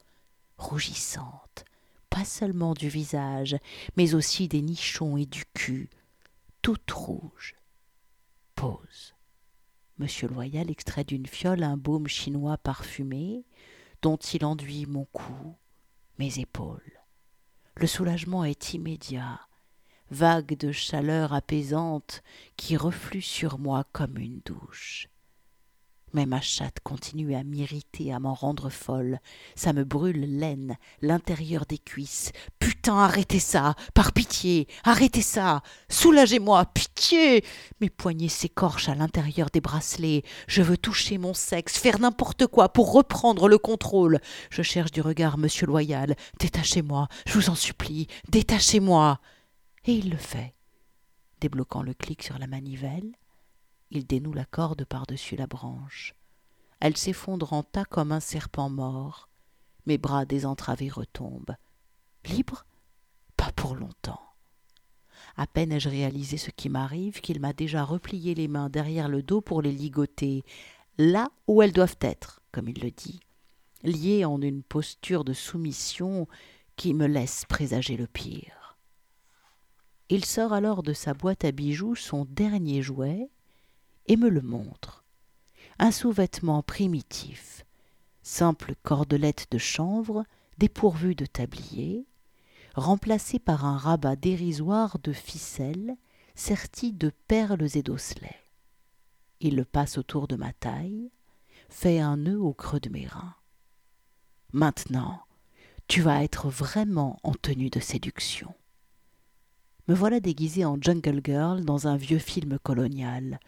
rougissante, 0.58 1.66
pas 2.10 2.26
seulement 2.26 2.74
du 2.74 2.90
visage, 2.90 3.58
mais 3.96 4.16
aussi 4.16 4.48
des 4.48 4.62
nichons 4.62 5.18
et 5.18 5.26
du 5.26 5.46
cul, 5.54 5.90
toute 6.62 6.90
rouge. 6.92 7.56
Pause. 8.56 9.14
Monsieur 9.98 10.28
Loyal 10.28 10.72
extrait 10.72 11.04
d'une 11.04 11.28
fiole 11.28 11.64
un 11.64 11.78
baume 11.78 12.08
chinois 12.08 12.58
parfumé, 12.58 13.46
dont 14.02 14.18
il 14.18 14.46
enduit 14.46 14.86
mon 14.86 15.06
cou, 15.06 15.56
mes 16.20 16.40
épaules. 16.40 17.00
Le 17.78 17.88
soulagement 17.88 18.44
est 18.44 18.74
immédiat, 18.74 19.40
vague 20.12 20.58
de 20.58 20.74
chaleur 20.74 21.34
apaisante 21.34 22.22
qui 22.58 22.76
reflue 22.76 23.22
sur 23.22 23.58
moi 23.58 23.86
comme 23.94 24.18
une 24.18 24.42
douche. 24.46 25.08
Mais 26.14 26.26
ma 26.26 26.42
chatte 26.42 26.80
continue 26.84 27.36
à 27.36 27.44
m'irriter, 27.44 28.12
à 28.12 28.20
m'en 28.20 28.34
rendre 28.34 28.70
folle. 28.70 29.20
Ça 29.56 29.74
me 29.74 29.84
brûle 29.84 30.40
l'aine, 30.40 30.78
l'intérieur 31.02 31.66
des 31.66 31.78
cuisses. 31.78 32.32
Putain, 32.60 32.98
arrêtez 32.98 33.40
ça 33.40 33.76
Par 33.94 34.12
pitié 34.12 34.68
Arrêtez 34.84 35.22
ça 35.22 35.62
Soulagez-moi 35.90 36.66
Pitié 36.66 37.44
Mes 37.80 37.90
poignets 37.90 38.28
s'écorchent 38.28 38.90
à 38.90 38.96
l'intérieur 38.96 39.50
des 39.52 39.62
bracelets. 39.62 40.24
Je 40.48 40.62
veux 40.62 40.78
toucher 40.78 41.18
mon 41.18 41.34
sexe, 41.34 41.78
faire 41.78 42.00
n'importe 42.00 42.48
quoi 42.48 42.70
pour 42.70 42.92
reprendre 42.94 43.48
le 43.48 43.58
contrôle. 43.58 44.20
Je 44.50 44.64
cherche 44.64 44.92
du 44.92 45.02
regard 45.02 45.38
Monsieur 45.38 45.68
Loyal. 45.68 46.16
Détachez-moi, 46.40 47.08
je 47.28 47.34
vous 47.34 47.50
en 47.50 47.56
supplie, 47.56 48.08
détachez-moi 48.30 49.20
Et 49.86 49.94
il 49.94 50.10
le 50.10 50.18
fait, 50.18 50.56
débloquant 51.40 51.84
le 51.84 51.94
clic 51.94 52.24
sur 52.24 52.40
la 52.40 52.48
manivelle 52.48 53.12
il 53.92 54.06
dénoue 54.06 54.34
la 54.34 54.46
corde 54.46 54.86
par-dessus 54.86 55.36
la 55.36 55.48
branche. 55.48 56.16
Elle 56.80 56.98
s'effondre 56.98 57.54
en 57.54 57.64
tas 57.64 57.86
comme 57.86 58.12
un 58.12 58.20
serpent 58.20 58.70
mort. 58.70 59.30
Mes 59.86 59.98
bras 59.98 60.26
désentravés 60.26 60.90
retombent. 60.90 61.56
Libre? 62.26 62.66
Pas 63.36 63.52
pour 63.54 63.76
longtemps. 63.76 64.22
À 65.36 65.48
peine 65.48 65.72
ai-je 65.72 65.90
réalisé 65.90 66.38
ce 66.38 66.52
qui 66.52 66.70
m'arrive 66.70 67.22
qu'il 67.22 67.40
m'a 67.40 67.54
déjà 67.54 67.84
replié 67.84 68.36
les 68.36 68.48
mains 68.48 68.70
derrière 68.70 69.10
le 69.10 69.24
dos 69.24 69.42
pour 69.42 69.62
les 69.62 69.72
ligoter, 69.72 70.44
là 70.98 71.30
où 71.48 71.62
elles 71.62 71.72
doivent 71.72 71.98
être, 72.02 72.42
comme 72.52 72.70
il 72.70 72.82
le 72.82 72.92
dit, 72.92 73.20
liées 73.84 74.26
en 74.26 74.42
une 74.42 74.64
posture 74.64 75.24
de 75.24 75.34
soumission 75.34 76.28
qui 76.76 76.94
me 76.94 77.08
laisse 77.08 77.46
présager 77.46 77.98
le 77.98 78.08
pire. 78.08 78.78
Il 80.10 80.26
sort 80.26 80.54
alors 80.54 80.82
de 80.84 80.94
sa 80.94 81.14
boîte 81.14 81.46
à 81.46 81.52
bijoux 81.52 81.96
son 81.96 82.26
dernier 82.26 82.82
jouet, 82.82 83.30
et 84.10 84.18
me 84.18 84.28
le 84.28 84.42
montre. 84.42 85.06
Un 85.78 85.92
sous-vêtement 85.92 86.62
primitif, 86.62 87.64
simple 88.22 88.74
cordelette 88.84 89.48
de 89.52 89.58
chanvre 89.58 90.26
dépourvue 90.58 91.16
de 91.16 91.26
tablier, 91.26 92.06
remplacé 92.76 93.40
par 93.40 93.66
un 93.66 93.78
rabat 93.78 94.18
dérisoire 94.18 95.00
de 95.00 95.14
ficelles 95.14 95.96
serti 96.36 96.92
de 96.92 97.12
perles 97.28 97.78
et 97.78 97.84
d'osselets. 97.84 98.44
Il 99.42 99.56
le 99.56 99.66
passe 99.66 99.98
autour 99.98 100.28
de 100.28 100.36
ma 100.36 100.54
taille, 100.54 101.12
fait 101.70 102.00
un 102.00 102.18
nœud 102.18 102.42
au 102.42 102.54
creux 102.54 102.80
de 102.80 102.90
mes 102.90 103.06
reins. 103.06 103.36
Maintenant, 104.52 105.22
tu 105.88 106.02
vas 106.02 106.24
être 106.24 106.50
vraiment 106.50 107.20
en 107.24 107.34
tenue 107.34 107.70
de 107.70 107.80
séduction. 107.80 108.54
Me 109.88 109.94
voilà 109.94 110.20
déguisée 110.20 110.66
en 110.66 110.78
jungle 110.80 111.22
girl 111.24 111.64
dans 111.64 111.88
un 111.88 111.96
vieux 111.96 112.20
film 112.20 112.58
colonial, 112.60 113.40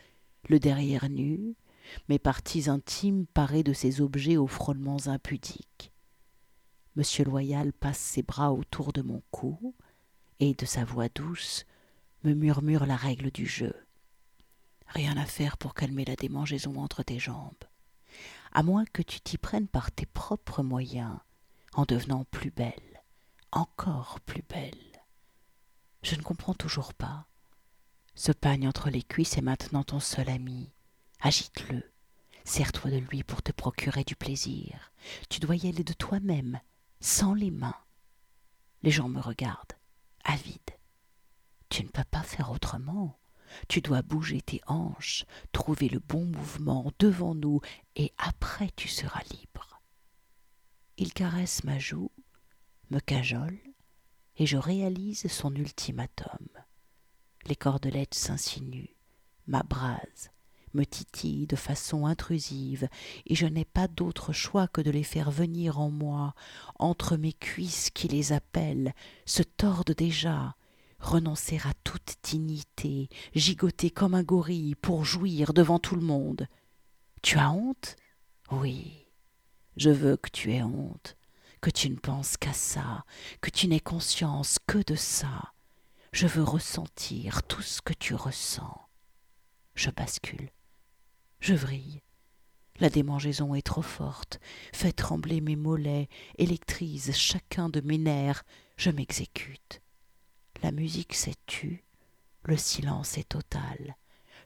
le 0.51 0.59
derrière 0.59 1.09
nu, 1.09 1.55
mes 2.09 2.19
parties 2.19 2.69
intimes 2.69 3.25
parées 3.25 3.63
de 3.63 3.71
ces 3.71 4.01
objets 4.01 4.35
aux 4.35 4.47
frôlements 4.47 5.07
impudiques. 5.07 5.93
Monsieur 6.97 7.23
Loyal 7.23 7.71
passe 7.71 7.99
ses 7.99 8.21
bras 8.21 8.51
autour 8.51 8.91
de 8.91 9.01
mon 9.01 9.23
cou 9.31 9.73
et, 10.41 10.53
de 10.53 10.65
sa 10.65 10.83
voix 10.83 11.07
douce, 11.07 11.65
me 12.25 12.33
murmure 12.33 12.85
la 12.85 12.97
règle 12.97 13.31
du 13.31 13.45
jeu. 13.45 13.73
Rien 14.87 15.15
à 15.15 15.25
faire 15.25 15.57
pour 15.57 15.73
calmer 15.73 16.03
la 16.03 16.17
démangeaison 16.17 16.75
entre 16.75 17.01
tes 17.01 17.17
jambes, 17.17 17.63
à 18.51 18.61
moins 18.61 18.83
que 18.83 19.01
tu 19.01 19.21
t'y 19.21 19.37
prennes 19.37 19.69
par 19.69 19.89
tes 19.89 20.05
propres 20.05 20.63
moyens, 20.63 21.17
en 21.73 21.85
devenant 21.85 22.25
plus 22.25 22.51
belle, 22.51 23.01
encore 23.53 24.19
plus 24.19 24.43
belle. 24.49 25.01
Je 26.03 26.15
ne 26.15 26.21
comprends 26.21 26.55
toujours 26.55 26.93
pas. 26.93 27.30
Ce 28.15 28.31
pagne 28.31 28.67
entre 28.67 28.89
les 28.89 29.03
cuisses 29.03 29.37
est 29.37 29.41
maintenant 29.41 29.83
ton 29.83 29.99
seul 29.99 30.29
ami. 30.29 30.71
Agite-le. 31.21 31.83
Sers-toi 32.43 32.91
de 32.91 32.97
lui 32.97 33.23
pour 33.23 33.41
te 33.41 33.51
procurer 33.51 34.03
du 34.03 34.15
plaisir. 34.15 34.91
Tu 35.29 35.39
dois 35.39 35.55
y 35.55 35.67
aller 35.67 35.83
de 35.83 35.93
toi-même, 35.93 36.59
sans 36.99 37.33
les 37.33 37.51
mains. 37.51 37.77
Les 38.83 38.91
gens 38.91 39.09
me 39.09 39.19
regardent, 39.19 39.77
avides. 40.23 40.59
Tu 41.69 41.83
ne 41.83 41.89
peux 41.89 42.03
pas 42.03 42.23
faire 42.23 42.51
autrement. 42.51 43.17
Tu 43.67 43.81
dois 43.81 44.01
bouger 44.01 44.41
tes 44.41 44.61
hanches, 44.67 45.25
trouver 45.51 45.89
le 45.89 45.99
bon 45.99 46.25
mouvement 46.25 46.91
devant 46.99 47.35
nous, 47.35 47.61
et 47.95 48.11
après 48.17 48.69
tu 48.75 48.87
seras 48.87 49.23
libre. 49.31 49.81
Il 50.97 51.13
caresse 51.13 51.63
ma 51.63 51.77
joue, 51.77 52.11
me 52.89 52.99
cajole, 52.99 53.59
et 54.37 54.45
je 54.45 54.57
réalise 54.57 55.27
son 55.27 55.53
ultimatum. 55.55 56.47
Les 57.45 57.55
cordelettes 57.55 58.13
s'insinuent, 58.13 58.95
m'abrasent, 59.47 60.31
me 60.73 60.85
titillent 60.85 61.47
de 61.47 61.55
façon 61.55 62.05
intrusive, 62.05 62.87
et 63.25 63.35
je 63.35 63.47
n'ai 63.47 63.65
pas 63.65 63.87
d'autre 63.87 64.33
choix 64.33 64.67
que 64.67 64.81
de 64.81 64.91
les 64.91 65.03
faire 65.03 65.31
venir 65.31 65.79
en 65.79 65.89
moi, 65.89 66.33
entre 66.79 67.17
mes 67.17 67.33
cuisses 67.33 67.89
qui 67.89 68.07
les 68.07 68.31
appellent, 68.31 68.93
se 69.25 69.43
tordent 69.43 69.95
déjà, 69.95 70.55
renoncer 70.99 71.57
à 71.65 71.73
toute 71.83 72.15
dignité, 72.23 73.09
gigoter 73.33 73.89
comme 73.89 74.13
un 74.13 74.23
gorille 74.23 74.75
pour 74.75 75.03
jouir 75.03 75.53
devant 75.53 75.79
tout 75.79 75.95
le 75.95 76.05
monde. 76.05 76.47
Tu 77.21 77.37
as 77.37 77.51
honte? 77.51 77.95
Oui. 78.51 79.07
Je 79.77 79.89
veux 79.89 80.17
que 80.17 80.29
tu 80.29 80.51
aies 80.51 80.63
honte, 80.63 81.17
que 81.61 81.69
tu 81.69 81.89
ne 81.89 81.95
penses 81.95 82.37
qu'à 82.37 82.53
ça, 82.53 83.05
que 83.39 83.49
tu 83.49 83.67
n'aies 83.67 83.79
conscience 83.79 84.59
que 84.67 84.79
de 84.85 84.95
ça. 84.95 85.50
Je 86.11 86.27
veux 86.27 86.43
ressentir 86.43 87.43
tout 87.43 87.61
ce 87.61 87.81
que 87.81 87.93
tu 87.93 88.15
ressens. 88.15 88.77
Je 89.75 89.89
bascule. 89.89 90.49
Je 91.39 91.53
vrille. 91.53 92.01
La 92.79 92.89
démangeaison 92.89 93.55
est 93.55 93.65
trop 93.65 93.81
forte, 93.81 94.39
fait 94.73 94.91
trembler 94.91 95.39
mes 95.39 95.55
mollets, 95.55 96.09
électrise 96.37 97.13
chacun 97.15 97.69
de 97.69 97.79
mes 97.79 97.97
nerfs. 97.97 98.43
Je 98.75 98.89
m'exécute. 98.89 99.81
La 100.63 100.71
musique 100.71 101.13
s'est 101.13 101.37
tue, 101.45 101.85
le 102.43 102.57
silence 102.57 103.17
est 103.17 103.29
total. 103.29 103.95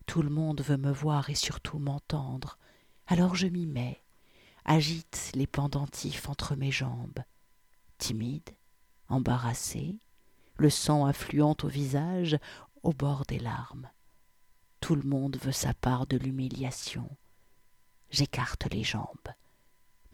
Tout 0.05 0.21
le 0.21 0.29
monde 0.29 0.61
veut 0.61 0.77
me 0.77 0.91
voir 0.91 1.29
et 1.29 1.35
surtout 1.35 1.79
m'entendre. 1.79 2.59
Alors 3.07 3.35
je 3.35 3.47
m'y 3.47 3.65
mets, 3.65 4.03
agite 4.65 5.31
les 5.33 5.47
pendentifs 5.47 6.29
entre 6.29 6.55
mes 6.55 6.71
jambes. 6.71 7.23
Timide, 7.97 8.51
embarrassé, 9.07 9.97
le 10.57 10.69
sang 10.69 11.05
affluant 11.05 11.55
au 11.63 11.67
visage, 11.67 12.37
au 12.83 12.93
bord 12.93 13.25
des 13.27 13.39
larmes. 13.39 13.89
Tout 14.79 14.95
le 14.95 15.03
monde 15.03 15.37
veut 15.41 15.51
sa 15.51 15.73
part 15.73 16.07
de 16.07 16.17
l'humiliation. 16.17 17.09
J'écarte 18.11 18.71
les 18.71 18.83
jambes. 18.83 19.29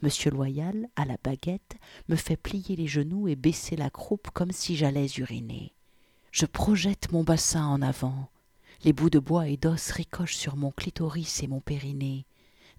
Monsieur 0.00 0.30
Loyal, 0.30 0.88
à 0.96 1.04
la 1.04 1.16
baguette, 1.22 1.76
me 2.08 2.16
fait 2.16 2.36
plier 2.36 2.74
les 2.74 2.88
genoux 2.88 3.28
et 3.28 3.36
baisser 3.36 3.76
la 3.76 3.90
croupe 3.90 4.30
comme 4.30 4.50
si 4.50 4.76
j'allais 4.76 5.06
uriner. 5.18 5.74
Je 6.32 6.46
projette 6.46 7.12
mon 7.12 7.22
bassin 7.22 7.66
en 7.66 7.82
avant. 7.82 8.30
Les 8.84 8.92
bouts 8.92 9.10
de 9.10 9.20
bois 9.20 9.46
et 9.46 9.56
d'os 9.56 9.90
ricochent 9.90 10.36
sur 10.36 10.56
mon 10.56 10.72
clitoris 10.72 11.42
et 11.42 11.46
mon 11.46 11.60
périnée, 11.60 12.26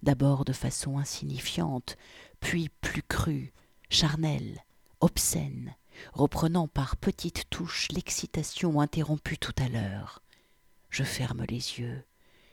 d'abord 0.02 0.44
de 0.44 0.52
façon 0.52 0.98
insignifiante, 0.98 1.96
puis 2.40 2.68
plus 2.82 3.02
crue, 3.02 3.54
charnelle, 3.88 4.62
obscène, 5.00 5.74
reprenant 6.12 6.68
par 6.68 6.96
petites 6.96 7.48
touches 7.50 7.88
l'excitation 7.92 8.80
interrompue 8.80 9.38
tout 9.38 9.54
à 9.58 9.68
l'heure. 9.68 10.22
Je 10.90 11.02
ferme 11.02 11.44
les 11.48 11.80
yeux, 11.80 12.04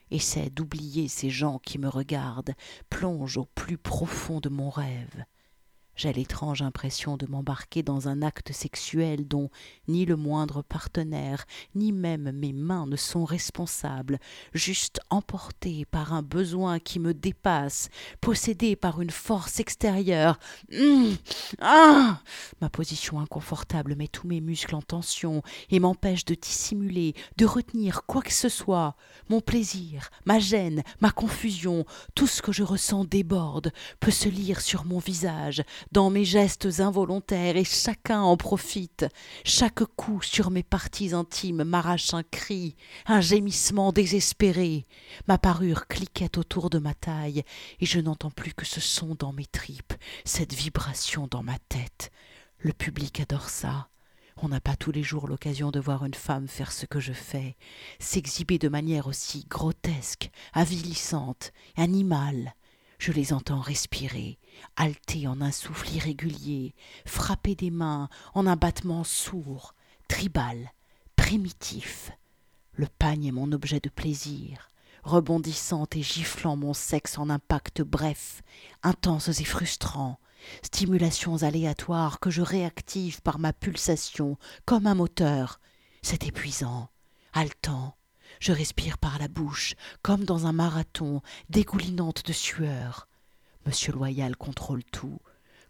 essaie 0.10 0.50
d'oublier 0.50 1.08
ces 1.08 1.30
gens 1.30 1.60
qui 1.60 1.78
me 1.78 1.90
regardent, 1.90 2.54
plonge 2.90 3.38
au 3.38 3.46
plus 3.46 3.78
profond 3.78 4.40
de 4.40 4.50
mon 4.50 4.70
rêve. 4.70 5.26
J'ai 6.02 6.14
l'étrange 6.14 6.64
impression 6.64 7.16
de 7.16 7.28
m'embarquer 7.28 7.84
dans 7.84 8.08
un 8.08 8.24
acte 8.24 8.52
sexuel 8.54 9.28
dont 9.28 9.52
ni 9.88 10.08
le 10.08 10.16
moindre 10.16 10.64
partenaire, 10.64 11.46
ni 11.76 11.92
même 11.92 12.32
mes 12.32 12.54
mains 12.54 12.88
ne 12.88 12.96
sont 12.96 13.24
responsables, 13.24 14.18
juste 14.52 15.00
emporté 15.12 15.86
par 15.86 16.14
un 16.14 16.24
besoin 16.24 16.80
qui 16.80 16.98
me 16.98 17.14
dépasse, 17.14 17.90
possédé 18.20 18.76
par 18.76 19.00
une 19.00 19.12
force 19.12 19.60
extérieure. 19.60 20.40
Hum, 20.74 21.18
ah 21.62 22.20
Ma 22.62 22.70
position 22.72 23.20
inconfortable 23.20 23.96
met 23.96 24.08
tous 24.08 24.26
mes 24.26 24.42
muscles 24.42 24.74
en 24.74 24.82
tension 24.82 25.44
et 25.70 25.80
m'empêche 25.80 26.26
de 26.26 26.34
dissimuler, 26.34 27.14
de 27.38 27.46
retenir 27.46 28.08
quoi 28.08 28.24
que 28.24 28.34
ce 28.34 28.50
soit. 28.50 28.96
Mon 29.30 29.40
plaisir, 29.40 30.10
ma 30.26 30.40
gêne, 30.40 30.82
ma 31.00 31.12
confusion, 31.12 31.86
tout 32.16 32.26
ce 32.26 32.42
que 32.42 32.52
je 32.52 32.64
ressens 32.64 33.06
déborde, 33.06 33.72
peut 34.00 34.10
se 34.10 34.30
lire 34.30 34.62
sur 34.62 34.84
mon 34.86 34.98
visage, 34.98 35.62
dans 35.92 36.10
mes 36.10 36.26
gestes 36.26 36.80
involontaires 36.80 37.58
et 37.58 37.64
chacun 37.64 38.22
en 38.22 38.38
profite. 38.38 39.06
Chaque 39.44 39.84
coup 39.96 40.22
sur 40.22 40.52
mes 40.52 40.64
parties 40.64 41.14
intimes 41.14 41.64
m'arrache 41.64 42.14
un 42.14 42.24
cri, 42.24 42.76
un 43.06 43.22
gémissement 43.22 43.92
désespéré. 43.92 44.86
Ma 45.28 45.38
parure 45.38 45.88
cliquette 45.88 46.38
autour 46.38 46.70
de 46.70 46.80
ma 46.80 46.94
taille 46.94 47.44
et 47.80 47.86
je 47.86 48.00
n'entends 48.00 48.32
plus 48.32 48.54
que 48.54 48.66
ce 48.66 48.80
son 48.80 49.16
dans 49.16 49.34
mes 49.34 49.46
tripes, 49.46 49.94
cette 50.24 50.54
vibration 50.54 51.28
dans 51.30 51.44
ma 51.44 51.60
tête. 51.70 52.12
Le 52.60 52.74
public 52.74 53.20
adore 53.20 53.50
ça. 53.50 53.90
On 54.38 54.48
n'a 54.48 54.62
pas 54.62 54.76
tous 54.76 54.92
les 54.92 55.04
jours 55.04 55.28
l'occasion 55.28 55.72
de 55.72 55.80
voir 55.80 56.06
une 56.06 56.14
femme 56.14 56.48
faire 56.48 56.72
ce 56.72 56.86
que 56.86 57.00
je 57.00 57.14
fais, 57.14 57.58
s'exhiber 58.00 58.58
de 58.58 58.70
manière 58.70 59.08
aussi 59.08 59.46
grotesque, 59.50 60.32
avilissante, 60.54 61.52
animale. 61.76 62.56
Je 63.02 63.12
les 63.12 63.34
entends 63.34 63.62
respirer, 63.62 64.38
halter 64.76 65.28
en 65.28 65.42
un 65.42 65.52
souffle 65.52 65.90
irrégulier, 65.90 66.76
frapper 67.04 67.56
des 67.56 67.72
mains 67.72 68.10
en 68.36 68.46
un 68.46 68.56
battement 68.56 69.04
sourd, 69.04 69.74
tribal, 70.08 70.72
primitif. 71.16 72.12
Le 72.74 72.86
pagne 72.86 73.26
est 73.26 73.32
mon 73.32 73.54
objet 73.54 73.80
de 73.80 73.90
plaisir, 73.90 74.70
rebondissant 75.02 75.88
et 75.96 76.04
giflant 76.04 76.56
mon 76.56 76.76
sexe 76.76 77.18
en 77.18 77.32
impacts 77.32 77.82
brefs, 77.82 78.44
intenses 78.84 79.40
et 79.40 79.46
frustrants, 79.46 80.20
stimulations 80.62 81.42
aléatoires 81.42 82.20
que 82.20 82.30
je 82.30 82.44
réactive 82.44 83.24
par 83.24 83.40
ma 83.40 83.52
pulsation 83.52 84.38
comme 84.66 84.86
un 84.86 84.94
moteur. 84.94 85.60
C'est 86.04 86.28
épuisant, 86.28 86.92
haletant, 87.34 87.96
je 88.42 88.52
respire 88.52 88.98
par 88.98 89.20
la 89.20 89.28
bouche, 89.30 89.76
comme 90.02 90.26
dans 90.26 90.48
un 90.48 90.52
marathon, 90.52 91.22
dégoulinante 91.50 92.26
de 92.26 92.34
sueur. 92.34 93.08
Monsieur 93.68 93.94
Loyal 93.94 94.36
contrôle 94.36 94.84
tout. 94.84 95.20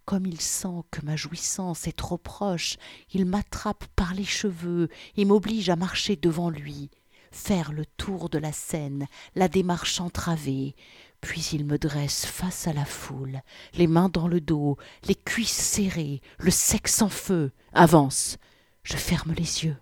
Comme 0.05 0.25
il 0.25 0.39
sent 0.39 0.81
que 0.89 1.05
ma 1.05 1.17
jouissance 1.17 1.85
est 1.85 1.97
trop 1.97 2.17
proche, 2.17 2.77
il 3.13 3.25
m'attrape 3.25 3.85
par 3.95 4.13
les 4.13 4.23
cheveux 4.23 4.87
et 5.17 5.25
m'oblige 5.25 5.69
à 5.69 5.75
marcher 5.75 6.15
devant 6.15 6.49
lui, 6.49 6.89
faire 7.31 7.73
le 7.73 7.85
tour 7.85 8.29
de 8.29 8.37
la 8.37 8.53
scène, 8.53 9.05
la 9.35 9.49
démarche 9.49 9.99
entravée. 9.99 10.75
Puis 11.19 11.49
il 11.51 11.65
me 11.65 11.77
dresse 11.77 12.25
face 12.25 12.67
à 12.67 12.73
la 12.73 12.85
foule, 12.85 13.41
les 13.73 13.87
mains 13.87 14.09
dans 14.09 14.29
le 14.29 14.39
dos, 14.39 14.77
les 15.03 15.15
cuisses 15.15 15.51
serrées, 15.51 16.21
le 16.39 16.51
sexe 16.51 17.01
en 17.01 17.09
feu. 17.09 17.51
Avance. 17.73 18.37
Je 18.83 18.97
ferme 18.97 19.33
les 19.33 19.65
yeux. 19.65 19.77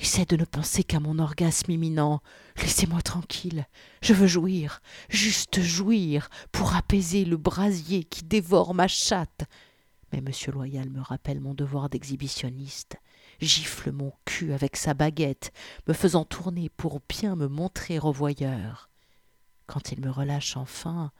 Essaie 0.00 0.24
de 0.24 0.36
ne 0.36 0.46
penser 0.46 0.82
qu'à 0.82 0.98
mon 0.98 1.18
orgasme 1.18 1.70
imminent. 1.70 2.22
Laissez-moi 2.56 3.02
tranquille. 3.02 3.66
Je 4.00 4.14
veux 4.14 4.26
jouir, 4.26 4.80
juste 5.10 5.60
jouir, 5.60 6.30
pour 6.52 6.74
apaiser 6.74 7.26
le 7.26 7.36
brasier 7.36 8.04
qui 8.04 8.24
dévore 8.24 8.72
ma 8.72 8.88
chatte. 8.88 9.44
Mais 10.12 10.22
monsieur 10.22 10.52
Loyal 10.52 10.88
me 10.88 11.02
rappelle 11.02 11.40
mon 11.40 11.52
devoir 11.52 11.90
d'exhibitionniste. 11.90 12.96
gifle 13.42 13.92
mon 13.92 14.12
cul 14.24 14.54
avec 14.54 14.76
sa 14.76 14.94
baguette, 14.94 15.52
me 15.86 15.92
faisant 15.92 16.24
tourner 16.24 16.70
pour 16.70 17.00
bien 17.06 17.36
me 17.36 17.46
montrer 17.46 17.98
au 17.98 18.10
voyeur. 18.10 18.88
Quand 19.66 19.92
il 19.92 20.00
me 20.00 20.10
relâche 20.10 20.56
enfin, 20.56 21.12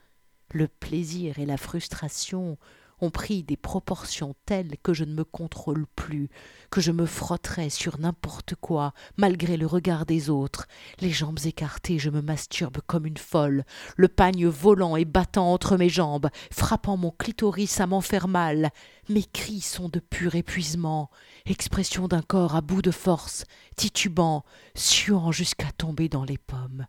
le 0.52 0.68
plaisir 0.68 1.38
et 1.38 1.46
la 1.46 1.58
frustration 1.58 2.56
ont 3.00 3.10
pris 3.10 3.42
des 3.42 3.56
proportions 3.56 4.34
telles 4.46 4.76
que 4.82 4.92
je 4.92 5.04
ne 5.04 5.14
me 5.14 5.24
contrôle 5.24 5.86
plus, 5.96 6.28
que 6.70 6.80
je 6.80 6.92
me 6.92 7.06
frotterai 7.06 7.70
sur 7.70 7.98
n'importe 7.98 8.54
quoi, 8.54 8.92
malgré 9.16 9.56
le 9.56 9.66
regard 9.66 10.06
des 10.06 10.30
autres. 10.30 10.66
Les 11.00 11.10
jambes 11.10 11.38
écartées, 11.44 11.98
je 11.98 12.10
me 12.10 12.22
masturbe 12.22 12.78
comme 12.86 13.06
une 13.06 13.16
folle, 13.16 13.64
le 13.96 14.08
pagne 14.08 14.46
volant 14.46 14.96
et 14.96 15.04
battant 15.04 15.52
entre 15.52 15.76
mes 15.76 15.88
jambes, 15.88 16.28
frappant 16.52 16.96
mon 16.96 17.10
clitoris 17.10 17.80
à 17.80 17.86
m'en 17.86 18.00
faire 18.00 18.28
mal. 18.28 18.70
Mes 19.08 19.24
cris 19.24 19.60
sont 19.60 19.88
de 19.88 19.98
pur 19.98 20.34
épuisement, 20.34 21.10
expression 21.46 22.08
d'un 22.08 22.22
corps 22.22 22.54
à 22.54 22.60
bout 22.60 22.82
de 22.82 22.90
force, 22.90 23.44
titubant, 23.76 24.44
suant 24.74 25.32
jusqu'à 25.32 25.72
tomber 25.72 26.08
dans 26.08 26.24
les 26.24 26.38
pommes. 26.38 26.86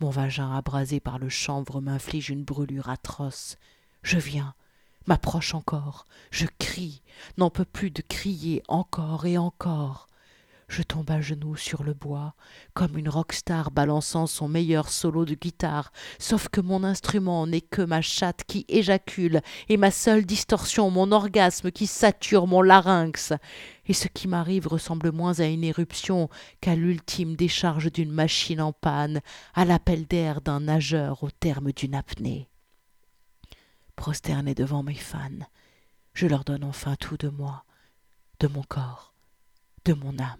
Mon 0.00 0.10
vagin 0.10 0.52
abrasé 0.52 1.00
par 1.00 1.18
le 1.18 1.28
chanvre 1.28 1.80
m'inflige 1.80 2.28
une 2.28 2.44
brûlure 2.44 2.88
atroce. 2.88 3.56
Je 4.02 4.18
viens, 4.18 4.54
m'approche 5.06 5.54
encore, 5.54 6.06
je 6.30 6.46
crie, 6.58 7.02
n'en 7.36 7.50
peux 7.50 7.64
plus 7.64 7.90
de 7.90 8.02
crier 8.02 8.62
encore 8.68 9.26
et 9.26 9.38
encore. 9.38 10.08
Je 10.68 10.82
tombe 10.82 11.10
à 11.10 11.20
genoux 11.20 11.56
sur 11.56 11.82
le 11.84 11.92
bois, 11.92 12.34
comme 12.72 12.96
une 12.96 13.08
rockstar 13.08 13.70
balançant 13.70 14.26
son 14.26 14.48
meilleur 14.48 14.88
solo 14.88 15.24
de 15.24 15.34
guitare, 15.34 15.92
sauf 16.18 16.48
que 16.48 16.60
mon 16.60 16.84
instrument 16.84 17.46
n'est 17.46 17.60
que 17.60 17.82
ma 17.82 18.00
chatte 18.00 18.44
qui 18.46 18.64
éjacule, 18.68 19.40
et 19.68 19.76
ma 19.76 19.90
seule 19.90 20.24
distorsion, 20.24 20.90
mon 20.90 21.12
orgasme 21.12 21.70
qui 21.70 21.86
sature 21.86 22.46
mon 22.46 22.62
larynx. 22.62 23.34
Et 23.86 23.92
ce 23.92 24.08
qui 24.08 24.26
m'arrive 24.26 24.66
ressemble 24.66 25.12
moins 25.12 25.38
à 25.38 25.44
une 25.44 25.64
éruption 25.64 26.30
qu'à 26.60 26.74
l'ultime 26.74 27.36
décharge 27.36 27.92
d'une 27.92 28.12
machine 28.12 28.62
en 28.62 28.72
panne, 28.72 29.20
à 29.54 29.66
l'appel 29.66 30.06
d'air 30.06 30.40
d'un 30.40 30.60
nageur 30.60 31.22
au 31.22 31.30
terme 31.30 31.72
d'une 31.72 31.94
apnée 31.94 32.48
prosterné 33.96 34.54
devant 34.54 34.82
mes 34.82 34.94
fans, 34.94 35.30
je 36.12 36.26
leur 36.26 36.44
donne 36.44 36.64
enfin 36.64 36.96
tout 36.96 37.16
de 37.16 37.28
moi, 37.28 37.64
de 38.40 38.48
mon 38.48 38.62
corps, 38.62 39.14
de 39.84 39.92
mon 39.92 40.18
âme. 40.18 40.38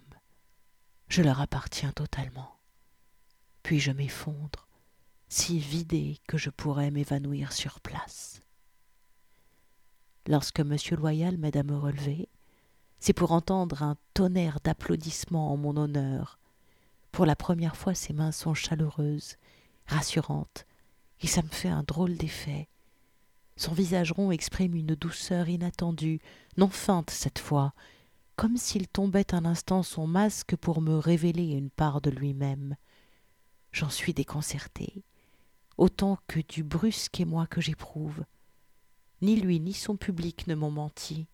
Je 1.07 1.21
leur 1.21 1.41
appartiens 1.41 1.91
totalement. 1.91 2.59
Puis 3.63 3.79
je 3.79 3.91
m'effondre, 3.91 4.67
si 5.27 5.59
vidé 5.59 6.19
que 6.27 6.37
je 6.37 6.49
pourrais 6.49 6.91
m'évanouir 6.91 7.51
sur 7.51 7.79
place. 7.79 8.41
Lorsque 10.27 10.59
M. 10.59 10.75
Loyal 10.91 11.37
m'aide 11.37 11.57
à 11.57 11.63
me 11.63 11.77
relever, 11.77 12.29
c'est 12.99 13.13
pour 13.13 13.31
entendre 13.31 13.83
un 13.83 13.97
tonnerre 14.13 14.59
d'applaudissements 14.63 15.51
en 15.51 15.57
mon 15.57 15.77
honneur. 15.77 16.39
Pour 17.11 17.25
la 17.25 17.35
première 17.35 17.75
fois, 17.75 17.93
ses 17.93 18.13
mains 18.13 18.31
sont 18.31 18.53
chaleureuses, 18.53 19.37
rassurantes, 19.87 20.65
et 21.21 21.27
ça 21.27 21.41
me 21.43 21.49
fait 21.49 21.69
un 21.69 21.83
drôle 21.83 22.17
d'effet. 22.17 22.67
Son 23.57 23.73
visage 23.73 24.11
rond 24.11 24.31
exprime 24.31 24.75
une 24.75 24.95
douceur 24.95 25.47
inattendue, 25.47 26.19
non 26.57 26.67
feinte 26.67 27.09
cette 27.09 27.39
fois, 27.39 27.73
comme 28.35 28.57
s'il 28.57 28.89
tombait 28.89 29.33
un 29.33 29.45
instant 29.45 29.81
son 29.81 30.07
masque 30.07 30.57
pour 30.57 30.81
me 30.81 30.97
révéler 30.97 31.53
une 31.53 31.69
part 31.69 32.01
de 32.01 32.09
lui-même. 32.09 32.75
J'en 33.71 33.89
suis 33.89 34.13
déconcertée, 34.13 35.05
autant 35.77 36.17
que 36.27 36.41
du 36.41 36.63
brusque 36.63 37.19
émoi 37.21 37.47
que 37.47 37.61
j'éprouve. 37.61 38.25
Ni 39.21 39.37
lui 39.37 39.61
ni 39.61 39.73
son 39.73 39.95
public 39.95 40.47
ne 40.47 40.55
m'ont 40.55 40.71
menti. 40.71 41.27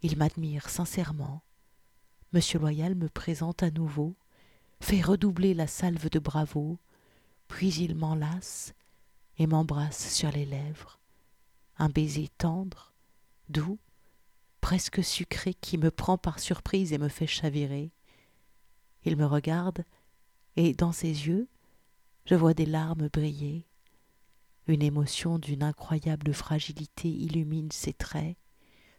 Ils 0.00 0.16
m'admirent 0.16 0.70
sincèrement. 0.70 1.42
Monsieur 2.32 2.58
Loyal 2.58 2.94
me 2.94 3.10
présente 3.10 3.62
à 3.62 3.70
nouveau, 3.70 4.16
fait 4.80 5.02
redoubler 5.02 5.52
la 5.52 5.66
salve 5.66 6.08
de 6.08 6.18
bravo, 6.18 6.78
puis 7.46 7.74
il 7.74 7.94
m'enlace 7.94 8.72
et 9.38 9.46
m'embrasse 9.46 10.14
sur 10.14 10.30
les 10.30 10.46
lèvres 10.46 10.95
un 11.78 11.88
baiser 11.88 12.28
tendre, 12.38 12.92
doux, 13.48 13.78
presque 14.60 15.04
sucré 15.04 15.54
qui 15.54 15.78
me 15.78 15.90
prend 15.90 16.18
par 16.18 16.38
surprise 16.38 16.92
et 16.92 16.98
me 16.98 17.08
fait 17.08 17.26
chavirer. 17.26 17.92
Il 19.04 19.16
me 19.16 19.26
regarde, 19.26 19.84
et 20.56 20.74
dans 20.74 20.92
ses 20.92 21.28
yeux, 21.28 21.48
je 22.24 22.34
vois 22.34 22.54
des 22.54 22.66
larmes 22.66 23.08
briller. 23.08 23.66
Une 24.66 24.82
émotion 24.82 25.38
d'une 25.38 25.62
incroyable 25.62 26.32
fragilité 26.34 27.08
illumine 27.08 27.70
ses 27.70 27.92
traits, 27.92 28.36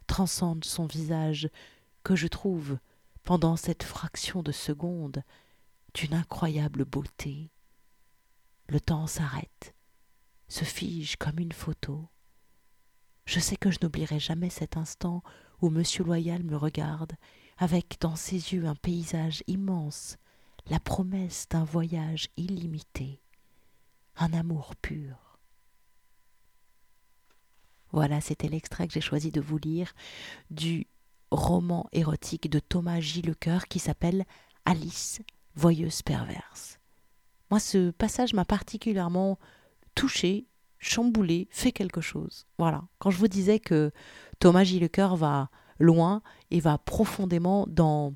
transcende 0.06 0.64
son 0.64 0.86
visage, 0.86 1.50
que 2.04 2.16
je 2.16 2.26
trouve, 2.26 2.78
pendant 3.24 3.56
cette 3.56 3.82
fraction 3.82 4.42
de 4.42 4.52
seconde, 4.52 5.22
d'une 5.92 6.14
incroyable 6.14 6.86
beauté. 6.86 7.50
Le 8.68 8.80
temps 8.80 9.06
s'arrête, 9.06 9.74
se 10.48 10.64
fige 10.64 11.16
comme 11.16 11.38
une 11.38 11.52
photo. 11.52 12.08
Je 13.28 13.40
sais 13.40 13.56
que 13.56 13.70
je 13.70 13.76
n'oublierai 13.82 14.18
jamais 14.18 14.48
cet 14.48 14.78
instant 14.78 15.22
où 15.60 15.68
Monsieur 15.68 16.02
Loyal 16.02 16.42
me 16.44 16.56
regarde, 16.56 17.12
avec 17.58 17.98
dans 18.00 18.16
ses 18.16 18.54
yeux 18.54 18.64
un 18.64 18.74
paysage 18.74 19.44
immense, 19.46 20.16
la 20.70 20.80
promesse 20.80 21.46
d'un 21.50 21.62
voyage 21.62 22.30
illimité, 22.38 23.20
un 24.16 24.32
amour 24.32 24.74
pur. 24.76 25.38
Voilà, 27.92 28.22
c'était 28.22 28.48
l'extrait 28.48 28.88
que 28.88 28.94
j'ai 28.94 29.02
choisi 29.02 29.30
de 29.30 29.42
vous 29.42 29.58
lire 29.58 29.92
du 30.50 30.86
roman 31.30 31.86
érotique 31.92 32.48
de 32.48 32.60
Thomas 32.60 33.00
Gillecoeur 33.00 33.68
qui 33.68 33.78
s'appelle 33.78 34.24
Alice, 34.64 35.20
voyeuse 35.54 36.00
perverse. 36.00 36.78
Moi, 37.50 37.60
ce 37.60 37.90
passage 37.90 38.32
m'a 38.32 38.46
particulièrement 38.46 39.38
touchée 39.94 40.46
chamboulé, 40.78 41.48
fait 41.50 41.72
quelque 41.72 42.00
chose. 42.00 42.46
Voilà. 42.58 42.84
Quand 42.98 43.10
je 43.10 43.18
vous 43.18 43.28
disais 43.28 43.58
que 43.58 43.90
Thomas 44.38 44.64
Gillecoeur 44.64 45.16
va 45.16 45.50
loin 45.78 46.22
et 46.50 46.60
va 46.60 46.78
profondément 46.78 47.66
dans 47.68 48.14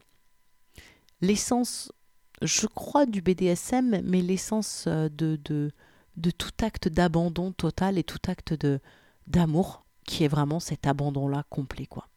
l'essence, 1.21 1.93
je 2.41 2.67
crois, 2.67 3.07
du 3.07 3.23
BDSM, 3.23 4.01
mais 4.05 4.21
l'essence 4.21 4.85
euh, 4.89 5.09
de, 5.09 5.39
de, 5.45 5.71
de 6.17 6.31
tout 6.31 6.51
acte 6.61 6.89
d'abandon 6.89 7.53
total 7.53 7.99
et 7.99 8.05
tout 8.05 8.19
acte 8.27 8.55
de 8.55 8.81
d'amour, 9.29 9.85
qui 10.05 10.25
est 10.25 10.29
vraiment 10.29 10.59
cet 10.59 10.87
abandon-là 10.89 11.45
complet, 11.49 11.87
quoi. 11.87 12.09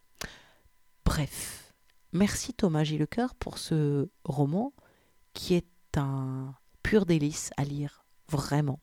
Bref, 1.05 1.71
merci 2.13 2.51
Thomas 2.51 2.83
Gillecoeur 2.83 3.35
pour 3.35 3.59
ce 3.59 4.09
roman 4.23 4.73
qui 5.33 5.53
est 5.53 5.67
un 5.95 6.55
pur 6.81 7.05
délice 7.05 7.51
à 7.57 7.63
lire, 7.63 8.03
vraiment 8.27 8.79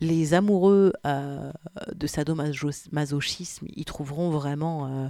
les 0.00 0.34
amoureux 0.34 0.92
euh, 1.06 1.52
de 1.94 2.06
sadomasochisme, 2.06 3.66
ils 3.74 3.84
trouveront 3.84 4.30
vraiment 4.30 4.86
euh, 4.86 5.08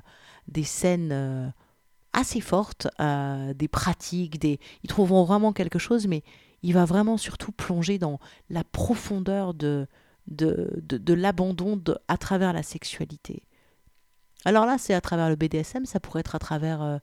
des 0.49 0.65
scènes 0.65 1.11
euh, 1.13 1.49
assez 2.13 2.41
fortes, 2.41 2.89
des 2.99 3.69
pratiques, 3.69 4.41
des... 4.41 4.59
ils 4.83 4.89
trouveront 4.89 5.25
vraiment 5.25 5.53
quelque 5.53 5.79
chose, 5.79 6.07
mais 6.07 6.23
il 6.63 6.73
va 6.73 6.85
vraiment 6.85 7.17
surtout 7.17 7.53
plonger 7.53 7.99
dans 7.99 8.19
la 8.49 8.65
profondeur 8.65 9.55
de, 9.55 9.87
de, 10.27 10.71
de, 10.83 11.15
l'abandon 11.15 11.81
à 12.09 12.17
travers 12.17 12.53
la 12.53 12.63
sexualité. 12.63 13.45
Alors 14.45 14.65
là, 14.65 14.79
c'est 14.79 14.95
à 14.95 15.01
travers 15.01 15.29
le 15.29 15.37
BDSM, 15.37 15.85
ça 15.85 16.01
pourrait 16.01 16.21
être 16.21 16.35
à 16.35 16.39
travers... 16.39 16.99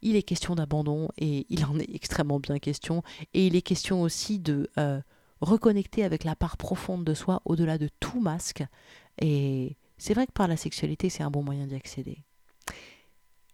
il 0.00 0.14
est 0.14 0.22
question 0.22 0.54
d'abandon 0.54 1.08
et 1.18 1.44
il 1.50 1.64
en 1.64 1.78
est 1.78 1.94
extrêmement 1.94 2.38
bien 2.38 2.58
question. 2.60 3.02
Et 3.34 3.48
il 3.48 3.56
est 3.56 3.62
question 3.62 4.00
aussi 4.00 4.38
de 4.38 4.70
reconnecter 5.42 6.04
avec 6.04 6.24
la 6.24 6.34
part 6.34 6.56
profonde 6.56 7.04
de 7.04 7.12
soi 7.12 7.42
au-delà 7.44 7.76
de 7.76 7.88
tout 8.00 8.20
masque. 8.20 8.64
Et 9.20 9.76
c'est 9.98 10.14
vrai 10.14 10.26
que 10.26 10.32
par 10.32 10.48
la 10.48 10.56
sexualité, 10.56 11.10
c'est 11.10 11.22
un 11.22 11.30
bon 11.30 11.42
moyen 11.42 11.66
d'y 11.66 11.74
accéder. 11.74 12.24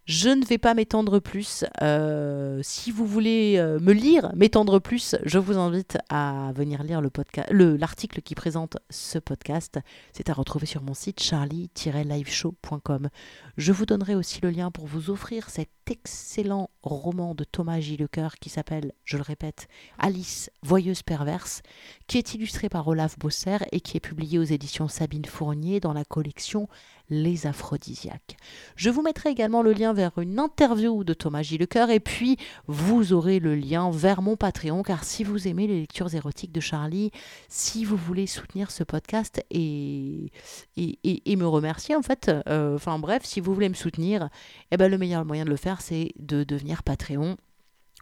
Je 0.09 0.29
ne 0.29 0.43
vais 0.43 0.57
pas 0.57 0.73
m'étendre 0.73 1.19
plus. 1.19 1.65
Euh, 1.83 2.61
si 2.63 2.89
vous 2.89 3.05
voulez 3.05 3.57
euh, 3.57 3.79
me 3.79 3.93
lire, 3.93 4.31
m'étendre 4.35 4.79
plus, 4.79 5.15
je 5.23 5.37
vous 5.37 5.59
invite 5.59 5.99
à 6.09 6.51
venir 6.55 6.81
lire 6.81 6.99
le 6.99 7.11
podcast, 7.11 7.51
l'article 7.51 8.23
qui 8.23 8.33
présente 8.33 8.77
ce 8.89 9.19
podcast. 9.19 9.77
C'est 10.11 10.31
à 10.31 10.33
retrouver 10.33 10.65
sur 10.65 10.81
mon 10.81 10.95
site 10.95 11.21
charlie-liveshow.com. 11.21 13.09
Je 13.57 13.71
vous 13.71 13.85
donnerai 13.85 14.15
aussi 14.15 14.39
le 14.41 14.49
lien 14.49 14.71
pour 14.71 14.87
vous 14.87 15.11
offrir 15.11 15.47
cet 15.47 15.69
excellent 15.89 16.69
roman 16.83 17.35
de 17.35 17.43
Thomas 17.43 17.79
Gillecoeur 17.79 18.35
qui 18.35 18.49
s'appelle, 18.49 18.93
je 19.03 19.17
le 19.17 19.23
répète, 19.23 19.67
Alice, 19.97 20.49
voyeuse 20.63 21.03
perverse, 21.03 21.61
qui 22.07 22.17
est 22.17 22.33
illustré 22.33 22.69
par 22.69 22.87
Olaf 22.87 23.17
Bosser 23.19 23.57
et 23.71 23.81
qui 23.81 23.97
est 23.97 24.01
publié 24.01 24.39
aux 24.39 24.43
éditions 24.43 24.87
Sabine 24.87 25.25
Fournier 25.25 25.79
dans 25.79 25.93
la 25.93 26.05
collection 26.05 26.67
les 27.09 27.47
aphrodisiaques. 27.47 28.37
Je 28.75 28.89
vous 28.89 29.01
mettrai 29.01 29.29
également 29.29 29.63
le 29.63 29.73
lien 29.73 29.93
vers 29.93 30.17
une 30.19 30.39
interview 30.39 31.03
de 31.03 31.13
Thomas 31.13 31.41
Gillecoeur 31.41 31.89
et 31.89 31.99
puis 31.99 32.37
vous 32.67 33.13
aurez 33.13 33.39
le 33.39 33.55
lien 33.55 33.89
vers 33.89 34.21
mon 34.21 34.35
Patreon 34.35 34.83
car 34.83 35.03
si 35.03 35.23
vous 35.23 35.47
aimez 35.47 35.67
les 35.67 35.79
lectures 35.79 36.13
érotiques 36.13 36.51
de 36.51 36.59
Charlie, 36.59 37.11
si 37.47 37.83
vous 37.83 37.97
voulez 37.97 38.27
soutenir 38.27 38.69
ce 38.71 38.83
podcast 38.83 39.43
et, 39.49 40.31
et, 40.77 41.35
me 41.35 41.47
remercier 41.47 41.95
en 41.95 42.01
fait, 42.01 42.29
euh, 42.47 42.75
enfin 42.75 42.99
bref, 42.99 43.23
si 43.23 43.39
vous 43.39 43.53
voulez 43.53 43.69
me 43.69 43.73
soutenir, 43.73 44.29
eh 44.71 44.77
ben, 44.77 44.91
le 44.91 44.97
meilleur 44.97 45.25
moyen 45.25 45.45
de 45.45 45.49
le 45.49 45.55
faire 45.55 45.78
c'est 45.81 46.13
de 46.17 46.43
devenir 46.43 46.83
Patreon. 46.83 47.37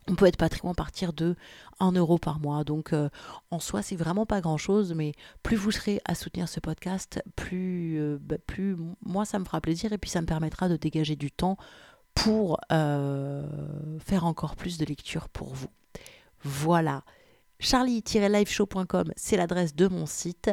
On 0.09 0.15
peut 0.15 0.25
être 0.25 0.37
Patreon 0.37 0.71
à 0.71 0.73
partir 0.73 1.11
de 1.11 1.35
1 1.79 1.91
euro 1.93 2.17
par 2.17 2.39
mois. 2.39 2.63
Donc 2.63 2.93
euh, 2.93 3.09
en 3.51 3.59
soi, 3.59 3.81
c'est 3.81 3.95
vraiment 3.95 4.25
pas 4.25 4.39
grand 4.39 4.57
chose, 4.57 4.93
mais 4.93 5.11
plus 5.43 5.57
vous 5.57 5.71
serez 5.71 5.99
à 6.05 6.15
soutenir 6.15 6.47
ce 6.47 6.59
podcast, 6.59 7.21
plus, 7.35 7.99
euh, 7.99 8.17
bah, 8.21 8.37
plus 8.45 8.77
moi 9.05 9.25
ça 9.25 9.37
me 9.39 9.45
fera 9.45 9.59
plaisir 9.59 9.91
et 9.91 9.97
puis 9.97 10.09
ça 10.09 10.21
me 10.21 10.27
permettra 10.27 10.69
de 10.69 10.77
dégager 10.77 11.15
du 11.15 11.31
temps 11.31 11.57
pour 12.15 12.59
euh, 12.71 13.45
faire 13.99 14.25
encore 14.25 14.55
plus 14.55 14.77
de 14.77 14.85
lectures 14.85 15.29
pour 15.29 15.53
vous. 15.53 15.69
Voilà. 16.43 17.03
Charlie-liveshow.com, 17.59 19.11
c'est 19.15 19.37
l'adresse 19.37 19.75
de 19.75 19.87
mon 19.87 20.05
site. 20.05 20.51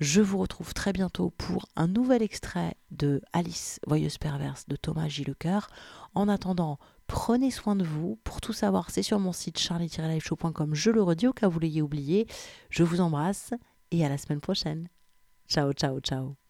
Je 0.00 0.20
vous 0.20 0.38
retrouve 0.38 0.72
très 0.72 0.92
bientôt 0.92 1.30
pour 1.30 1.66
un 1.76 1.88
nouvel 1.88 2.22
extrait 2.22 2.74
de 2.90 3.20
Alice, 3.32 3.80
voyeuse 3.86 4.18
perverse 4.18 4.66
de 4.68 4.76
Thomas 4.76 5.08
Gillecoeur. 5.08 5.68
En 6.14 6.28
attendant, 6.28 6.78
prenez 7.06 7.50
soin 7.50 7.74
de 7.74 7.84
vous. 7.84 8.18
Pour 8.24 8.40
tout 8.40 8.52
savoir, 8.52 8.90
c'est 8.90 9.02
sur 9.02 9.18
mon 9.18 9.32
site 9.32 9.58
charlie-liveshow.com. 9.58 10.74
Je 10.74 10.90
le 10.90 11.02
redis 11.02 11.26
au 11.26 11.32
cas 11.32 11.48
où 11.48 11.50
vous 11.50 11.60
l'ayez 11.60 11.82
oublié. 11.82 12.28
Je 12.70 12.84
vous 12.84 13.00
embrasse 13.00 13.52
et 13.90 14.04
à 14.04 14.08
la 14.08 14.18
semaine 14.18 14.40
prochaine. 14.40 14.88
Ciao, 15.48 15.72
ciao, 15.72 16.00
ciao. 16.00 16.43